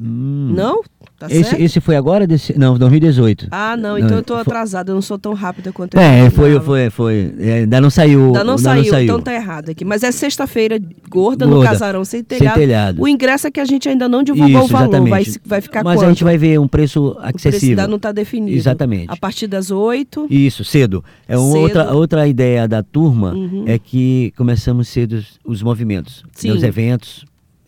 Hum. 0.00 0.52
Não? 0.54 0.80
Tá 1.18 1.26
esse, 1.26 1.42
certo? 1.42 1.60
esse 1.60 1.80
foi 1.80 1.96
agora? 1.96 2.24
Desse, 2.24 2.56
não, 2.56 2.78
2018. 2.78 3.48
Ah, 3.50 3.76
não, 3.76 3.98
então 3.98 4.10
não, 4.10 4.16
eu 4.18 4.22
tô 4.22 4.34
atrasada, 4.34 4.92
eu 4.92 4.94
não 4.94 5.02
sou 5.02 5.18
tão 5.18 5.34
rápida 5.34 5.72
quanto 5.72 5.96
eu 5.96 6.00
É, 6.00 6.30
foi, 6.30 6.60
foi, 6.60 6.90
foi. 6.90 7.34
É, 7.40 7.52
ainda 7.54 7.80
não 7.80 7.90
saiu. 7.90 8.26
Ainda 8.26 8.44
não, 8.44 8.52
ainda 8.52 8.62
saiu, 8.62 8.82
não 8.84 8.90
saiu, 8.90 9.04
então 9.04 9.20
tá 9.20 9.34
errado 9.34 9.70
aqui. 9.70 9.84
Mas 9.84 10.04
é 10.04 10.12
sexta-feira 10.12 10.78
gorda, 10.78 11.44
gorda, 11.44 11.46
no 11.46 11.62
Casarão 11.62 12.04
Sem 12.04 12.22
telhado. 12.22 12.54
Sem 12.54 12.62
telhado. 12.62 13.02
O 13.02 13.08
ingresso 13.08 13.48
é 13.48 13.50
que 13.50 13.58
a 13.58 13.64
gente 13.64 13.88
ainda 13.88 14.08
não 14.08 14.22
divulgou 14.22 14.64
Isso, 14.64 14.72
o 14.72 14.78
valor. 14.78 15.08
Vai, 15.08 15.24
vai 15.44 15.60
ficar 15.60 15.82
Mas 15.82 15.96
quanto? 15.96 16.06
a 16.06 16.08
gente 16.10 16.22
vai 16.22 16.38
ver 16.38 16.60
um 16.60 16.68
preço 16.68 17.16
acessível. 17.18 17.48
O 17.48 17.50
preço 17.50 17.66
ainda 17.66 17.88
não 17.88 17.98
tá 17.98 18.12
definido. 18.12 18.56
Exatamente. 18.56 19.10
A 19.10 19.16
partir 19.16 19.48
das 19.48 19.72
oito. 19.72 20.28
Isso, 20.30 20.64
cedo. 20.64 21.04
É 21.26 21.36
cedo. 21.36 21.58
Outra, 21.58 21.92
outra 21.92 22.28
ideia 22.28 22.68
da 22.68 22.84
turma 22.84 23.32
uhum. 23.32 23.64
é 23.66 23.76
que 23.80 24.32
começamos 24.36 24.86
cedo 24.86 25.14
os, 25.14 25.40
os 25.44 25.62
movimentos, 25.62 26.22
Sim. 26.32 26.52
os 26.52 26.62
eventos, 26.62 27.24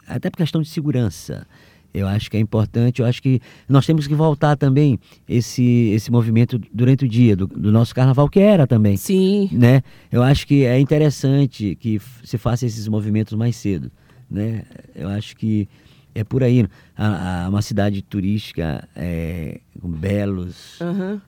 até 0.07 0.31
por 0.31 0.37
questão 0.37 0.63
de 0.63 0.69
segurança. 0.69 1.45
Eu 1.93 2.07
acho 2.07 2.31
que 2.31 2.37
é 2.37 2.41
importante, 2.41 3.01
eu 3.01 3.07
acho 3.07 3.21
que 3.21 3.41
nós 3.69 3.85
temos 3.85 4.07
que 4.07 4.15
voltar 4.15 4.57
também 4.57 4.99
esse, 5.29 5.91
esse 5.91 6.11
movimento 6.11 6.61
durante 6.73 7.05
o 7.05 7.09
dia 7.09 7.35
do, 7.35 7.47
do, 7.47 7.73
nosso 7.73 7.95
carnaval, 7.95 8.29
que 8.29 8.39
era 8.39 8.67
também. 8.67 8.97
Sim. 8.97 9.49
Né? 9.53 9.83
Eu 10.11 10.23
acho 10.23 10.47
que 10.47 10.65
é 10.65 10.79
interessante 10.79 11.77
que 11.77 12.01
se 12.23 12.39
faça 12.39 12.65
esses 12.65 12.87
movimentos 12.87 13.35
mais 13.35 13.57
cedo. 13.57 13.91
Né? 14.31 14.63
Eu 14.95 15.09
acho 15.09 15.37
que 15.37 15.69
é 16.15 16.25
por 16.25 16.43
aí. 16.43 16.67
A, 16.97 17.45
a 17.45 17.49
uma 17.49 17.63
cidade 17.63 18.03
turística 18.03 18.87
é, 18.95 19.61
com 19.81 19.89
belos, 19.89 20.79
uhum. 20.81 21.21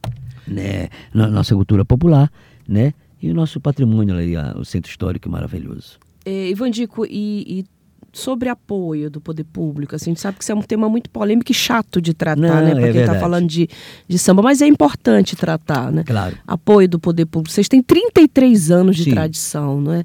né? 0.46 0.88
nossa 1.14 1.54
cultura 1.54 1.84
popular, 1.84 2.30
né? 2.68 2.92
E 3.20 3.30
o 3.30 3.34
nosso 3.34 3.60
patrimônio 3.60 4.14
ali, 4.14 4.36
o 4.36 4.64
centro 4.64 4.90
histórico 4.90 5.30
maravilhoso. 5.30 5.98
É, 6.24 6.48
Ivandico, 6.50 7.06
e, 7.06 7.60
e 7.60 7.64
sobre 8.12 8.48
apoio 8.48 9.10
do 9.10 9.20
poder 9.20 9.44
público. 9.44 9.96
Assim, 9.96 10.10
a 10.10 10.12
gente 10.12 10.20
sabe 10.20 10.36
que 10.36 10.44
isso 10.44 10.52
é 10.52 10.54
um 10.54 10.60
tema 10.60 10.88
muito 10.88 11.08
polêmico 11.08 11.50
e 11.50 11.54
chato 11.54 12.00
de 12.00 12.12
tratar, 12.12 12.36
Não, 12.36 12.62
né? 12.62 12.74
Para 12.74 12.88
é 12.88 12.92
quem 12.92 13.00
está 13.00 13.18
falando 13.18 13.48
de, 13.48 13.68
de 14.06 14.18
samba, 14.18 14.42
mas 14.42 14.60
é 14.60 14.66
importante 14.66 15.34
tratar, 15.34 15.90
né? 15.90 16.04
Claro. 16.04 16.36
Apoio 16.46 16.88
do 16.88 16.98
poder 16.98 17.24
público. 17.24 17.52
Vocês 17.52 17.68
têm 17.68 17.82
33 17.82 18.70
anos 18.70 18.96
de 18.96 19.04
Sim. 19.04 19.10
tradição, 19.12 19.80
não 19.80 19.92
é? 19.94 20.04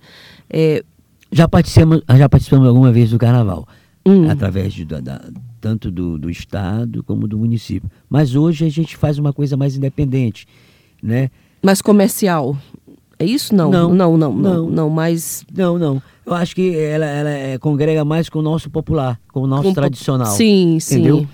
é... 0.49 0.83
Já 1.29 1.47
participamos, 1.47 2.01
já 2.17 2.29
participamos 2.29 2.67
alguma 2.67 2.91
vez 2.91 3.09
do 3.09 3.17
carnaval. 3.17 3.67
Hum. 4.05 4.29
Através 4.29 4.73
de, 4.73 4.85
da, 4.85 5.01
da, 5.01 5.21
tanto 5.59 5.91
do, 5.91 6.17
do 6.17 6.29
estado 6.29 7.03
como 7.03 7.27
do 7.27 7.37
município. 7.37 7.91
Mas 8.09 8.35
hoje 8.35 8.65
a 8.65 8.69
gente 8.69 8.95
faz 8.95 9.17
uma 9.17 9.33
coisa 9.33 9.57
mais 9.57 9.75
independente, 9.75 10.47
né? 11.03 11.29
Mais 11.61 11.81
comercial. 11.81 12.57
É 13.19 13.25
isso? 13.25 13.55
Não. 13.55 13.71
Não, 13.71 13.93
não, 13.93 14.17
não, 14.17 14.33
não, 14.33 14.53
não, 14.53 14.69
não 14.69 14.89
mas... 14.89 15.43
Não, 15.53 15.77
não. 15.77 16.01
Eu 16.25 16.33
acho 16.33 16.55
que 16.55 16.75
ela, 16.75 17.05
ela 17.05 17.29
é, 17.29 17.57
congrega 17.57 18.05
mais 18.05 18.29
com 18.29 18.39
o 18.39 18.41
nosso 18.41 18.69
popular, 18.69 19.19
com 19.31 19.41
o 19.41 19.47
nosso 19.47 19.63
com 19.63 19.73
tradicional. 19.73 20.27
Sim, 20.27 20.77
entendeu? 20.77 21.19
sim. 21.19 21.27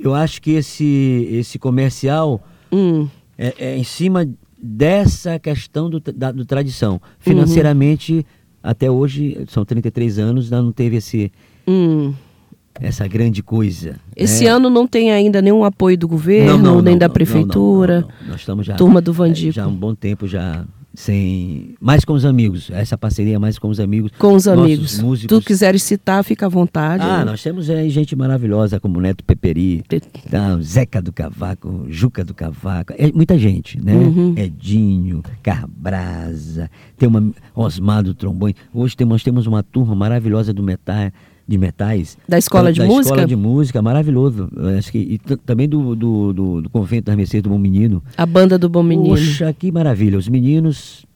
Eu 0.00 0.14
acho 0.14 0.40
que 0.40 0.52
esse, 0.52 1.28
esse 1.30 1.58
comercial 1.58 2.40
hum. 2.72 3.08
é, 3.36 3.54
é, 3.58 3.76
em 3.76 3.84
cima 3.84 4.28
dessa 4.60 5.38
questão 5.38 5.88
do, 5.88 6.00
da 6.00 6.32
do 6.32 6.44
tradição. 6.44 7.00
Financeiramente, 7.18 8.14
uhum. 8.14 8.24
até 8.62 8.90
hoje, 8.90 9.44
são 9.48 9.64
33 9.64 10.18
anos, 10.18 10.50
não 10.50 10.72
teve 10.72 10.96
esse... 10.96 11.30
Hum 11.66 12.14
essa 12.80 13.06
grande 13.08 13.42
coisa. 13.42 13.96
Esse 14.14 14.44
né? 14.44 14.50
ano 14.50 14.70
não 14.70 14.86
tem 14.86 15.10
ainda 15.10 15.42
nenhum 15.42 15.64
apoio 15.64 15.98
do 15.98 16.06
governo, 16.06 16.58
não, 16.58 16.74
não, 16.76 16.82
nem 16.82 16.94
não, 16.94 16.98
da 16.98 17.08
prefeitura. 17.08 18.06
Nós 18.26 18.40
estamos 18.40 18.64
já. 18.64 18.76
Turma 18.76 19.00
do 19.00 19.12
Vandico. 19.12 19.52
Já 19.52 19.64
há 19.64 19.68
um 19.68 19.74
bom 19.74 19.94
tempo 19.94 20.28
já 20.28 20.64
sem 20.98 21.76
mais 21.80 22.04
com 22.04 22.12
os 22.12 22.24
amigos. 22.24 22.70
Essa 22.72 22.98
parceria 22.98 23.38
mais 23.38 23.56
com 23.56 23.68
os 23.68 23.78
amigos. 23.78 24.10
Com 24.18 24.34
os 24.34 24.48
amigos. 24.48 24.98
músicos. 24.98 25.38
tu 25.38 25.46
quiseres 25.46 25.80
citar 25.84 26.24
fica 26.24 26.46
à 26.46 26.48
vontade. 26.48 27.04
Ah 27.04 27.24
nós 27.24 27.40
temos 27.40 27.70
é, 27.70 27.88
gente 27.88 28.16
maravilhosa 28.16 28.80
como 28.80 29.00
Neto 29.00 29.22
Peperi 29.22 29.84
Pe... 29.88 30.00
tá, 30.00 30.58
Zeca 30.60 31.00
do 31.00 31.12
Cavaco 31.12 31.86
Juca 31.88 32.24
do 32.24 32.34
Cavaco. 32.34 32.92
É 32.98 33.12
muita 33.12 33.38
gente 33.38 33.80
né? 33.80 33.94
Uhum. 33.94 34.34
Edinho 34.36 35.22
Carbrasa 35.40 36.68
tem 36.96 37.08
uma 37.08 37.32
Osmar 37.54 38.02
do 38.02 38.12
Trombone. 38.12 38.56
Hoje 38.74 38.96
temos, 38.96 39.12
nós 39.12 39.22
temos 39.22 39.46
uma 39.46 39.62
turma 39.62 39.94
maravilhosa 39.94 40.52
do 40.52 40.64
metal 40.64 41.12
de 41.48 41.56
metais. 41.56 42.18
Da 42.28 42.36
escola 42.36 42.70
de 42.70 42.80
da 42.80 42.86
música? 42.86 43.14
escola 43.14 43.26
de 43.26 43.34
música, 43.34 43.80
maravilhoso. 43.80 44.50
Acho 44.76 44.92
que, 44.92 44.98
e 44.98 45.18
também 45.38 45.66
do, 45.66 45.96
do, 45.96 46.32
do, 46.34 46.62
do 46.62 46.70
convento 46.70 47.06
das 47.06 47.16
Mercedes 47.16 47.44
do 47.44 47.48
Bom 47.48 47.58
Menino. 47.58 48.02
A 48.18 48.26
banda 48.26 48.58
do 48.58 48.68
Bom 48.68 48.82
Menino. 48.82 49.16
Poxa, 49.16 49.50
que 49.54 49.72
maravilha. 49.72 50.18
Os 50.18 50.28
meninos. 50.28 51.06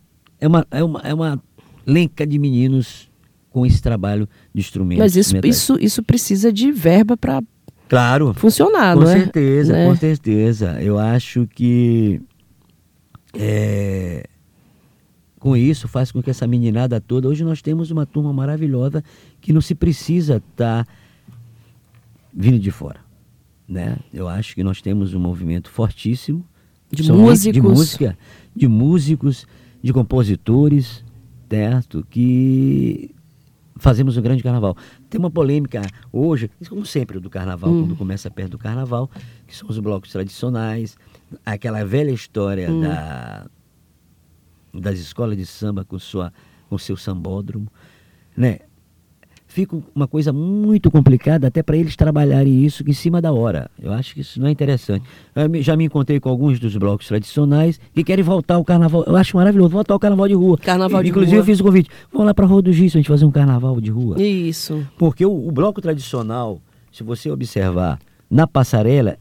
É 0.40 0.48
uma, 0.48 0.66
é 0.70 0.82
uma, 0.82 1.00
é 1.00 1.12
uma 1.12 1.42
lenca 1.86 2.26
de 2.26 2.38
meninos 2.38 3.10
com 3.50 3.66
esse 3.66 3.82
trabalho 3.82 4.26
de 4.54 4.60
instrumentos. 4.60 5.04
Mas 5.04 5.16
isso, 5.16 5.36
isso, 5.44 5.76
isso 5.78 6.02
precisa 6.02 6.50
de 6.50 6.72
verba 6.72 7.14
para 7.14 7.42
claro, 7.86 8.32
funcionar, 8.32 8.94
com 8.94 9.02
não 9.02 9.10
é? 9.10 9.18
certeza, 9.18 9.76
é? 9.76 9.86
Com 9.86 9.96
certeza. 9.96 10.82
Eu 10.82 10.98
acho 10.98 11.46
que. 11.54 12.22
É, 13.34 14.26
com 15.38 15.56
isso 15.56 15.88
faz 15.88 16.12
com 16.12 16.22
que 16.22 16.30
essa 16.30 16.46
meninada 16.46 17.00
toda. 17.00 17.28
Hoje 17.28 17.44
nós 17.44 17.60
temos 17.60 17.90
uma 17.90 18.06
turma 18.06 18.32
maravilhosa 18.32 19.02
que 19.42 19.52
não 19.52 19.60
se 19.60 19.74
precisa 19.74 20.36
estar 20.36 20.86
tá 20.86 20.92
vindo 22.32 22.58
de 22.58 22.70
fora. 22.70 23.00
Né? 23.68 23.98
Eu 24.12 24.28
acho 24.28 24.54
que 24.54 24.64
nós 24.64 24.80
temos 24.80 25.12
um 25.12 25.20
movimento 25.20 25.68
fortíssimo 25.70 26.44
de 26.90 27.10
músicos, 27.12 27.52
de 27.52 27.60
música, 27.60 28.18
de 28.54 28.68
músicos, 28.68 29.46
de 29.82 29.92
compositores, 29.92 31.04
certo? 31.50 32.06
Que 32.08 33.14
fazemos 33.76 34.16
um 34.16 34.22
grande 34.22 34.42
carnaval. 34.42 34.76
Tem 35.10 35.18
uma 35.18 35.30
polêmica 35.30 35.82
hoje, 36.12 36.50
como 36.68 36.84
sempre 36.84 37.18
do 37.18 37.28
carnaval, 37.28 37.70
hum. 37.70 37.82
quando 37.82 37.96
começa 37.96 38.30
perto 38.30 38.52
do 38.52 38.58
carnaval, 38.58 39.10
que 39.46 39.56
são 39.56 39.68
os 39.68 39.78
blocos 39.78 40.10
tradicionais, 40.10 40.96
aquela 41.44 41.84
velha 41.84 42.10
história 42.10 42.70
hum. 42.70 42.80
da 42.80 43.46
das 44.72 44.98
escolas 44.98 45.36
de 45.36 45.44
samba 45.44 45.84
com, 45.84 45.98
sua, 45.98 46.32
com 46.70 46.78
seu 46.78 46.96
sambódromo, 46.96 47.70
né? 48.34 48.60
Fica 49.52 49.76
uma 49.94 50.08
coisa 50.08 50.32
muito 50.32 50.90
complicada 50.90 51.46
até 51.46 51.62
para 51.62 51.76
eles 51.76 51.94
trabalharem 51.94 52.64
isso 52.64 52.82
em 52.88 52.92
cima 52.94 53.20
da 53.20 53.32
hora. 53.32 53.70
Eu 53.78 53.92
acho 53.92 54.14
que 54.14 54.22
isso 54.22 54.40
não 54.40 54.46
é 54.46 54.50
interessante. 54.50 55.04
Eu 55.36 55.62
já 55.62 55.76
me 55.76 55.84
encontrei 55.84 56.18
com 56.18 56.30
alguns 56.30 56.58
dos 56.58 56.74
blocos 56.74 57.06
tradicionais 57.06 57.78
que 57.94 58.02
querem 58.02 58.24
voltar 58.24 58.54
ao 58.54 58.64
carnaval. 58.64 59.04
Eu 59.06 59.14
acho 59.14 59.36
maravilhoso, 59.36 59.68
voltar 59.68 59.92
ao 59.92 60.00
carnaval 60.00 60.26
de 60.26 60.32
rua. 60.32 60.56
Carnaval 60.56 61.02
de 61.02 61.10
Inclusive, 61.10 61.36
rua. 61.36 61.40
eu 61.42 61.44
fiz 61.44 61.60
o 61.60 61.64
convite. 61.64 61.90
Vamos 62.10 62.28
lá 62.28 62.32
para 62.32 62.46
a 62.46 62.48
Rua 62.48 62.62
do 62.62 62.72
Giz, 62.72 62.96
a 62.96 62.98
gente 62.98 63.08
fazer 63.08 63.26
um 63.26 63.30
carnaval 63.30 63.78
de 63.78 63.90
rua. 63.90 64.18
Isso. 64.22 64.86
Porque 64.96 65.26
o, 65.26 65.48
o 65.48 65.52
bloco 65.52 65.82
tradicional, 65.82 66.58
se 66.90 67.04
você 67.04 67.30
observar 67.30 67.98
na 68.30 68.46
passarela, 68.46 69.18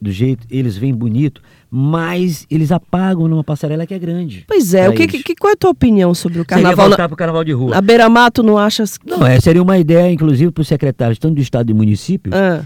do 0.00 0.10
jeito, 0.10 0.44
eles 0.50 0.76
vêm 0.76 0.92
bonito, 0.92 1.40
mas 1.74 2.46
eles 2.50 2.70
apagam 2.70 3.26
numa 3.26 3.42
passarela 3.42 3.86
que 3.86 3.94
é 3.94 3.98
grande. 3.98 4.44
Pois 4.46 4.74
é, 4.74 4.90
o 4.90 4.92
que, 4.92 5.06
que, 5.06 5.34
qual 5.34 5.52
é 5.52 5.54
a 5.54 5.56
tua 5.56 5.70
opinião 5.70 6.12
sobre 6.12 6.38
o 6.38 6.44
carnaval? 6.44 6.72
Seria 6.72 6.88
voltar 6.88 7.02
na... 7.04 7.08
para 7.08 7.14
o 7.14 7.16
carnaval 7.16 7.44
de 7.44 7.52
rua. 7.52 7.74
A 7.74 7.80
beira-mato 7.80 8.42
não 8.42 8.58
achas... 8.58 8.98
Não, 9.06 9.26
é, 9.26 9.40
seria 9.40 9.62
uma 9.62 9.78
ideia, 9.78 10.12
inclusive, 10.12 10.52
para 10.52 10.60
os 10.60 10.68
secretários, 10.68 11.18
tanto 11.18 11.36
do 11.36 11.40
Estado 11.40 11.70
e 11.70 11.74
município, 11.74 12.30
ah. 12.34 12.60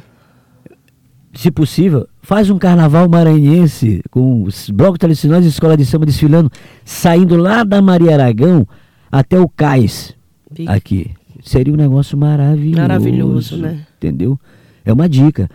se 1.33 1.53
possível, 1.53 2.09
faz 2.21 2.51
um 2.51 2.59
carnaval 2.59 3.09
maranhense 3.09 4.03
com 4.11 4.43
os 4.43 4.69
blocos 4.71 4.99
tradicionais 4.99 5.45
e 5.45 5.51
escola 5.51 5.77
de 5.77 5.87
samba 5.87 6.05
desfilando, 6.05 6.51
saindo 6.85 7.37
lá 7.37 7.63
da 7.63 7.81
Maria 7.81 8.15
Aragão 8.15 8.67
até 9.13 9.39
o 9.39 9.49
Cais, 9.49 10.17
aqui. 10.67 11.13
Seria 11.45 11.73
um 11.73 11.77
negócio 11.77 12.19
maravilhoso. 12.19 12.81
Maravilhoso, 12.81 13.57
né? 13.57 13.87
Entendeu? 13.99 14.37
É 14.85 14.93
uma 14.93 15.09
dica. 15.09 15.49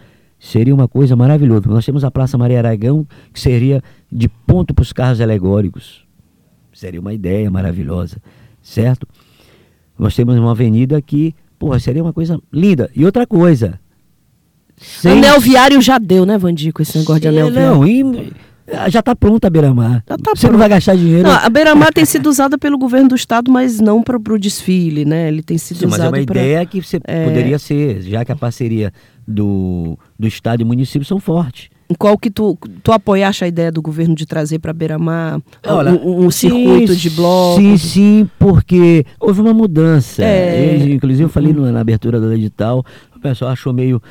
Seria 0.43 0.73
uma 0.73 0.87
coisa 0.87 1.15
maravilhosa. 1.15 1.69
Nós 1.69 1.85
temos 1.85 2.03
a 2.03 2.09
Praça 2.09 2.35
Maria 2.35 2.57
Aragão, 2.57 3.05
que 3.31 3.39
seria 3.39 3.79
de 4.11 4.27
ponto 4.27 4.73
para 4.73 4.81
os 4.81 4.91
carros 4.91 5.21
alegóricos. 5.21 6.03
Seria 6.73 6.99
uma 6.99 7.13
ideia 7.13 7.49
maravilhosa, 7.51 8.17
certo? 8.59 9.07
Nós 9.99 10.15
temos 10.15 10.35
uma 10.35 10.49
avenida 10.49 10.99
que, 10.99 11.35
porra, 11.59 11.79
seria 11.79 12.01
uma 12.01 12.11
coisa 12.11 12.41
linda. 12.51 12.89
E 12.95 13.05
outra 13.05 13.27
coisa. 13.27 13.79
Sem... 14.77 15.11
Anel 15.11 15.39
viário 15.39 15.79
já 15.79 15.99
deu, 15.99 16.25
né, 16.25 16.39
Vandico, 16.39 16.81
esse 16.81 16.97
negócio 16.97 17.21
de 17.21 17.27
anel 17.27 17.51
viário? 17.51 17.75
Não, 17.75 17.87
e 17.87 18.33
já 18.89 18.99
está 18.99 19.15
pronta 19.15 19.45
a 19.45 19.49
Beira-Mar. 19.49 20.01
Tá 20.07 20.15
Você 20.15 20.23
pronto. 20.23 20.53
não 20.53 20.57
vai 20.57 20.69
gastar 20.69 20.95
dinheiro. 20.95 21.27
Não, 21.27 21.35
a 21.35 21.49
Beira-Mar 21.49 21.93
tem 21.93 22.03
sido 22.03 22.27
usada 22.27 22.57
pelo 22.57 22.79
governo 22.79 23.09
do 23.09 23.15
estado, 23.15 23.51
mas 23.51 23.79
não 23.79 24.01
para 24.01 24.17
o 24.17 24.39
desfile, 24.39 25.05
né? 25.05 25.27
Ele 25.27 25.43
tem 25.43 25.59
sido 25.59 25.77
Sim, 25.77 25.85
usado. 25.85 25.99
Mas 25.99 26.05
é 26.05 26.21
uma 26.21 26.25
pra... 26.25 26.41
ideia 26.41 26.65
que 26.65 26.81
você 26.81 26.99
é... 27.03 27.25
poderia 27.25 27.59
ser, 27.59 28.01
já 28.01 28.25
que 28.25 28.31
a 28.31 28.35
parceria 28.35 28.91
do, 29.27 29.97
do 30.17 30.27
estado 30.27 30.61
e 30.61 30.65
município 30.65 31.05
são 31.05 31.19
fortes. 31.19 31.69
Qual 31.97 32.17
que 32.17 32.29
tu, 32.29 32.57
tu 32.83 32.91
apoiaste 32.91 33.43
a 33.43 33.47
ideia 33.47 33.71
do 33.71 33.81
governo 33.81 34.15
de 34.15 34.25
trazer 34.25 34.59
para 34.59 34.71
Beira-Mar 34.71 35.41
um, 36.05 36.25
um, 36.25 36.31
circuito 36.31 36.95
de 36.95 37.09
blocos? 37.09 37.61
Sim, 37.61 37.77
sim, 37.77 38.29
porque 38.39 39.05
houve 39.19 39.41
uma 39.41 39.53
mudança. 39.53 40.23
É... 40.23 40.81
Eu, 40.81 40.89
inclusive 40.89 41.23
eu 41.23 41.29
falei 41.29 41.53
na 41.53 41.81
abertura 41.81 42.19
do 42.19 42.31
edital, 42.31 42.85
o 43.15 43.19
pessoal 43.19 43.51
achou 43.51 43.73
meio, 43.73 44.01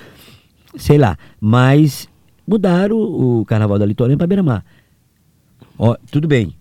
sei 0.76 0.98
lá, 0.98 1.16
mas 1.40 2.08
mudaram 2.46 2.98
o 2.98 3.44
Carnaval 3.46 3.78
da 3.78 3.86
Litorânea 3.86 4.18
para 4.18 4.26
Beira-Mar. 4.26 4.64
tudo 6.10 6.28
bem, 6.28 6.54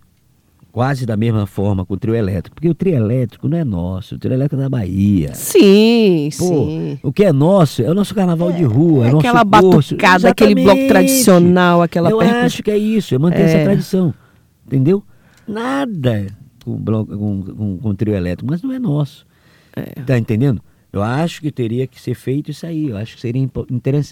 quase 0.71 1.05
da 1.05 1.17
mesma 1.17 1.45
forma 1.45 1.86
com 1.86 1.93
o 1.93 1.97
trio 1.97 2.15
elétrico, 2.15 2.55
porque 2.55 2.69
o 2.69 2.75
trio 2.75 2.95
elétrico 2.95 3.47
não 3.47 3.58
é 3.58 3.63
nosso, 3.63 4.15
o 4.15 4.17
trio 4.19 4.34
elétrico 4.34 4.62
é 4.62 4.63
da 4.63 4.69
Bahia. 4.69 5.34
Sim, 5.34 6.29
Pô, 6.38 6.45
sim. 6.45 6.99
O 7.01 7.12
que 7.12 7.23
é 7.23 7.34
nosso 7.34 7.82
é 7.82 7.89
o 7.89 7.93
nosso 7.93 8.13
carnaval 8.13 8.51
é, 8.51 8.53
de 8.53 8.63
rua, 8.63 9.08
é 9.08 9.12
aquela 9.12 9.43
batucada, 9.43 10.29
aquele 10.29 10.55
bloco 10.55 10.88
tradicional, 10.88 11.82
aquela 11.82 12.10
Eu 12.12 12.21
acho 12.21 12.62
que 12.62 12.71
é 12.71 12.77
isso, 12.77 13.15
é 13.15 13.17
manter 13.17 13.41
é. 13.41 13.43
essa 13.43 13.63
tradição, 13.63 14.13
entendeu? 14.65 15.03
Nada 15.47 16.27
com, 16.63 16.77
bloco, 16.77 17.17
com, 17.17 17.41
com, 17.41 17.77
com 17.77 17.89
o 17.89 17.93
trio 17.93 18.13
elétrico, 18.13 18.49
mas 18.49 18.62
não 18.62 18.71
é 18.71 18.79
nosso. 18.79 19.25
É. 19.75 20.01
Tá 20.01 20.17
entendendo? 20.17 20.62
Eu 20.91 21.03
acho 21.03 21.41
que 21.41 21.51
teria 21.51 21.86
que 21.86 22.01
ser 22.01 22.15
feito 22.15 22.49
isso 22.49 22.65
aí. 22.65 22.89
Eu 22.89 22.97
acho 22.97 23.15
que 23.15 23.21
seria 23.21 23.49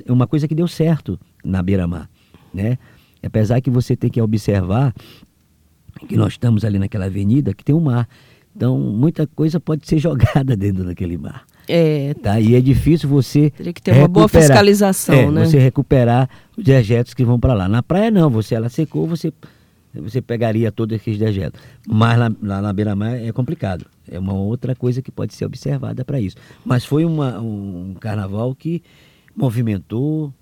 uma 0.07 0.27
coisa 0.27 0.47
que 0.47 0.53
deu 0.53 0.67
certo 0.67 1.19
na 1.43 1.61
beira-mar, 1.61 2.09
né? 2.53 2.77
Apesar 3.23 3.59
que 3.61 3.69
você 3.69 3.95
tem 3.95 4.09
que 4.09 4.21
observar 4.21 4.93
que 5.97 6.17
nós 6.17 6.33
estamos 6.33 6.65
ali 6.65 6.79
naquela 6.79 7.05
avenida 7.05 7.53
que 7.53 7.63
tem 7.63 7.75
um 7.75 7.79
mar. 7.79 8.07
Então, 8.55 8.77
muita 8.79 9.27
coisa 9.27 9.59
pode 9.59 9.87
ser 9.87 9.99
jogada 9.99 10.55
dentro 10.55 10.83
daquele 10.83 11.17
mar. 11.17 11.45
É. 11.67 12.13
Tá? 12.15 12.39
E 12.39 12.55
é 12.55 12.61
difícil 12.61 13.09
você. 13.09 13.49
Teria 13.51 13.73
que 13.73 13.81
ter 13.81 13.91
uma 13.91 14.07
boa 14.07 14.27
fiscalização, 14.27 15.15
é, 15.15 15.31
né? 15.31 15.45
Você 15.45 15.59
recuperar 15.59 16.29
os 16.55 16.63
dejetos 16.63 17.13
que 17.13 17.25
vão 17.25 17.39
para 17.39 17.53
lá. 17.53 17.67
Na 17.67 17.83
praia, 17.83 18.09
não. 18.09 18.29
Você 18.29 18.55
ela 18.55 18.69
secou, 18.69 19.05
você 19.05 19.33
você 19.93 20.21
pegaria 20.21 20.71
todos 20.71 20.95
aqueles 20.95 21.19
dejetos. 21.19 21.59
Mas 21.87 22.17
lá, 22.17 22.31
lá 22.41 22.61
na 22.61 22.73
beira-mar 22.73 23.15
é 23.15 23.31
complicado. 23.31 23.85
É 24.09 24.19
uma 24.19 24.33
outra 24.33 24.75
coisa 24.75 25.01
que 25.01 25.11
pode 25.11 25.33
ser 25.33 25.45
observada 25.45 26.05
para 26.05 26.19
isso. 26.19 26.35
Mas 26.63 26.85
foi 26.85 27.03
uma, 27.05 27.39
um 27.39 27.95
carnaval 27.99 28.53
que 28.55 28.81
movimentou, 29.35 30.33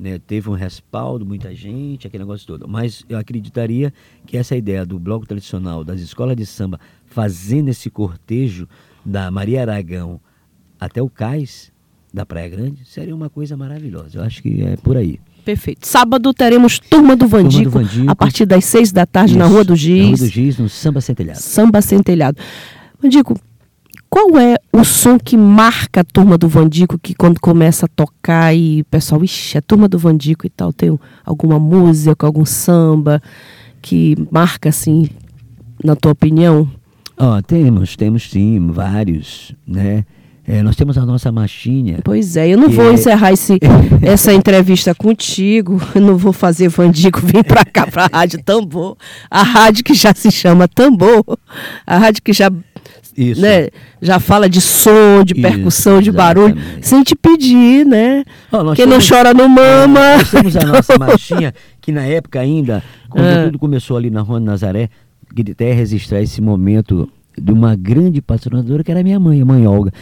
né, 0.00 0.18
teve 0.18 0.48
um 0.48 0.54
respaldo, 0.54 1.26
muita 1.26 1.54
gente, 1.54 2.06
aquele 2.06 2.24
negócio 2.24 2.46
todo. 2.46 2.66
Mas 2.66 3.04
eu 3.06 3.18
acreditaria 3.18 3.92
que 4.26 4.36
essa 4.38 4.56
ideia 4.56 4.86
do 4.86 4.98
bloco 4.98 5.26
tradicional, 5.26 5.84
das 5.84 6.00
escolas 6.00 6.34
de 6.34 6.46
samba, 6.46 6.80
fazendo 7.04 7.68
esse 7.68 7.90
cortejo 7.90 8.66
da 9.04 9.30
Maria 9.30 9.60
Aragão 9.60 10.18
até 10.80 11.02
o 11.02 11.10
cais 11.10 11.70
da 12.12 12.24
Praia 12.24 12.48
Grande, 12.48 12.82
seria 12.86 13.14
uma 13.14 13.28
coisa 13.28 13.56
maravilhosa. 13.58 14.18
Eu 14.18 14.22
acho 14.22 14.42
que 14.42 14.62
é 14.62 14.76
por 14.76 14.96
aí. 14.96 15.20
Perfeito. 15.44 15.86
Sábado 15.86 16.32
teremos 16.32 16.78
Turma 16.78 17.14
do 17.14 17.28
Vandico, 17.28 17.64
Turma 17.64 17.80
do 17.80 17.88
Vandico. 17.88 18.10
a 18.10 18.16
partir 18.16 18.46
das 18.46 18.64
seis 18.64 18.90
da 18.90 19.04
tarde 19.04 19.32
Isso, 19.32 19.38
na 19.38 19.46
Rua 19.46 19.64
do 19.64 19.76
Giz. 19.76 20.02
Na 20.02 20.16
Rua 20.16 20.16
do 20.16 20.26
Giz, 20.26 20.58
no 20.58 20.68
Samba 20.68 21.00
Centelhado. 21.00 21.40
Samba 21.40 21.82
Centelhado. 21.82 22.38
Vandico, 23.00 23.38
qual 24.10 24.36
é 24.36 24.56
o 24.72 24.84
som 24.84 25.16
que 25.18 25.36
marca 25.36 26.00
a 26.00 26.04
Turma 26.04 26.36
do 26.36 26.48
Vandico, 26.48 26.98
que 26.98 27.14
quando 27.14 27.40
começa 27.40 27.86
a 27.86 27.88
tocar 27.88 28.52
e 28.52 28.80
o 28.80 28.84
pessoal, 28.86 29.22
ixi, 29.22 29.56
é 29.56 29.60
Turma 29.60 29.88
do 29.88 29.96
Vandico 29.96 30.44
e 30.44 30.50
tal, 30.50 30.72
tem 30.72 30.98
alguma 31.24 31.60
música, 31.60 32.26
algum 32.26 32.44
samba 32.44 33.22
que 33.80 34.16
marca 34.30 34.68
assim, 34.68 35.08
na 35.82 35.94
tua 35.94 36.10
opinião? 36.10 36.68
Ó, 37.16 37.38
oh, 37.38 37.42
temos, 37.42 37.96
temos 37.96 38.28
sim, 38.28 38.66
vários, 38.72 39.54
né? 39.64 40.04
É, 40.46 40.64
nós 40.64 40.74
temos 40.74 40.98
a 40.98 41.06
nossa 41.06 41.30
machinha. 41.30 42.00
Pois 42.02 42.36
é, 42.36 42.48
eu 42.48 42.58
não 42.58 42.68
vou 42.68 42.90
é... 42.90 42.94
encerrar 42.94 43.32
esse, 43.32 43.60
essa 44.02 44.32
entrevista 44.32 44.92
contigo, 44.92 45.80
eu 45.94 46.00
não 46.00 46.16
vou 46.16 46.32
fazer 46.32 46.68
Vandico 46.68 47.20
vir 47.20 47.44
para 47.44 47.64
cá, 47.64 47.86
para 47.86 48.06
a 48.06 48.18
Rádio 48.18 48.42
Tambor, 48.42 48.96
a 49.30 49.44
rádio 49.44 49.84
que 49.84 49.94
já 49.94 50.12
se 50.12 50.32
chama 50.32 50.66
Tambor, 50.66 51.22
a 51.86 51.98
rádio 51.98 52.22
que 52.22 52.32
já 52.32 52.50
Isso. 53.16 53.40
Né? 53.40 53.68
Já 54.00 54.18
fala 54.18 54.48
de 54.48 54.60
som, 54.60 55.24
de 55.24 55.34
percussão, 55.34 55.94
Isso, 55.94 56.04
de 56.04 56.12
barulho, 56.12 56.56
sem 56.80 57.02
te 57.02 57.14
pedir, 57.14 57.84
né? 57.84 58.24
Oh, 58.52 58.64
Quem 58.74 58.86
temos, 58.86 59.08
não 59.08 59.16
chora 59.16 59.34
não 59.34 59.48
mama. 59.48 60.00
É, 60.00 60.16
nós 60.16 60.30
temos 60.30 60.56
a 60.56 60.64
nossa 60.64 60.96
marchinha, 60.98 61.54
que 61.80 61.92
na 61.92 62.04
época 62.04 62.40
ainda, 62.40 62.82
quando 63.08 63.26
ah. 63.26 63.44
tudo 63.44 63.58
começou 63.58 63.96
ali 63.96 64.10
na 64.10 64.20
Rua 64.20 64.40
Nazaré, 64.40 64.88
queria 65.34 65.52
até 65.52 65.72
registrar 65.72 66.20
esse 66.20 66.40
momento 66.40 67.08
de 67.36 67.52
uma 67.52 67.76
grande 67.76 68.20
patrocinadora 68.20 68.82
que 68.82 68.90
era 68.90 69.02
minha 69.02 69.18
mãe, 69.20 69.40
a 69.40 69.44
mãe 69.44 69.66
Olga. 69.66 69.92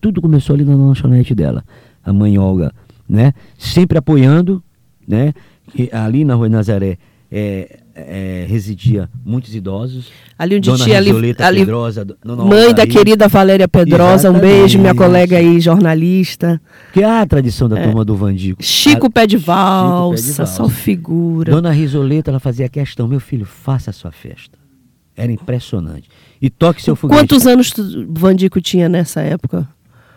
Tudo 0.00 0.20
começou 0.20 0.54
ali 0.54 0.64
na 0.64 0.74
lanchonete 0.74 1.34
dela, 1.34 1.64
a 2.04 2.12
mãe 2.12 2.38
Olga, 2.38 2.72
né? 3.08 3.32
Sempre 3.58 3.98
apoiando, 3.98 4.62
né? 5.06 5.32
E 5.74 5.88
ali 5.92 6.24
na 6.24 6.34
Rua 6.34 6.48
Nazaré 6.48 6.98
é, 7.30 7.78
é, 7.94 8.46
residia 8.48 9.08
muitos 9.24 9.54
idosos. 9.54 10.10
Ali 10.38 10.56
onde 10.56 10.70
Dona 10.70 10.84
tinha 10.84 10.98
ali, 10.98 11.10
ali 11.38 11.60
Pedrosa, 11.60 12.06
mãe 12.24 12.74
da 12.74 12.86
querida 12.86 13.28
Valéria 13.28 13.68
Pedrosa, 13.68 14.28
Exatamente. 14.28 14.44
um 14.44 14.48
beijo, 14.48 14.78
minha 14.78 14.94
colega 14.94 15.36
aí, 15.36 15.60
jornalista. 15.60 16.60
Que 16.92 17.02
é 17.02 17.20
a 17.20 17.26
tradição 17.26 17.68
da 17.68 17.78
é. 17.78 17.84
turma 17.84 18.04
do 18.04 18.16
Vandico. 18.16 18.62
Chico, 18.62 19.06
a, 19.06 19.10
Pé 19.10 19.26
de 19.26 19.36
Valsa, 19.36 20.46
só 20.46 20.68
figura. 20.68 21.52
Dona 21.52 21.70
Risoleta, 21.70 22.30
ela 22.30 22.40
fazia 22.40 22.68
questão, 22.68 23.06
meu 23.06 23.20
filho, 23.20 23.44
faça 23.44 23.90
a 23.90 23.92
sua 23.92 24.10
festa. 24.10 24.58
Era 25.16 25.30
impressionante. 25.30 26.08
E 26.40 26.48
toque 26.48 26.82
seu 26.82 26.96
foguete. 26.96 27.20
Quantos 27.20 27.46
anos 27.46 27.72
Vandico 28.08 28.60
tinha 28.60 28.88
nessa 28.88 29.20
época? 29.20 29.68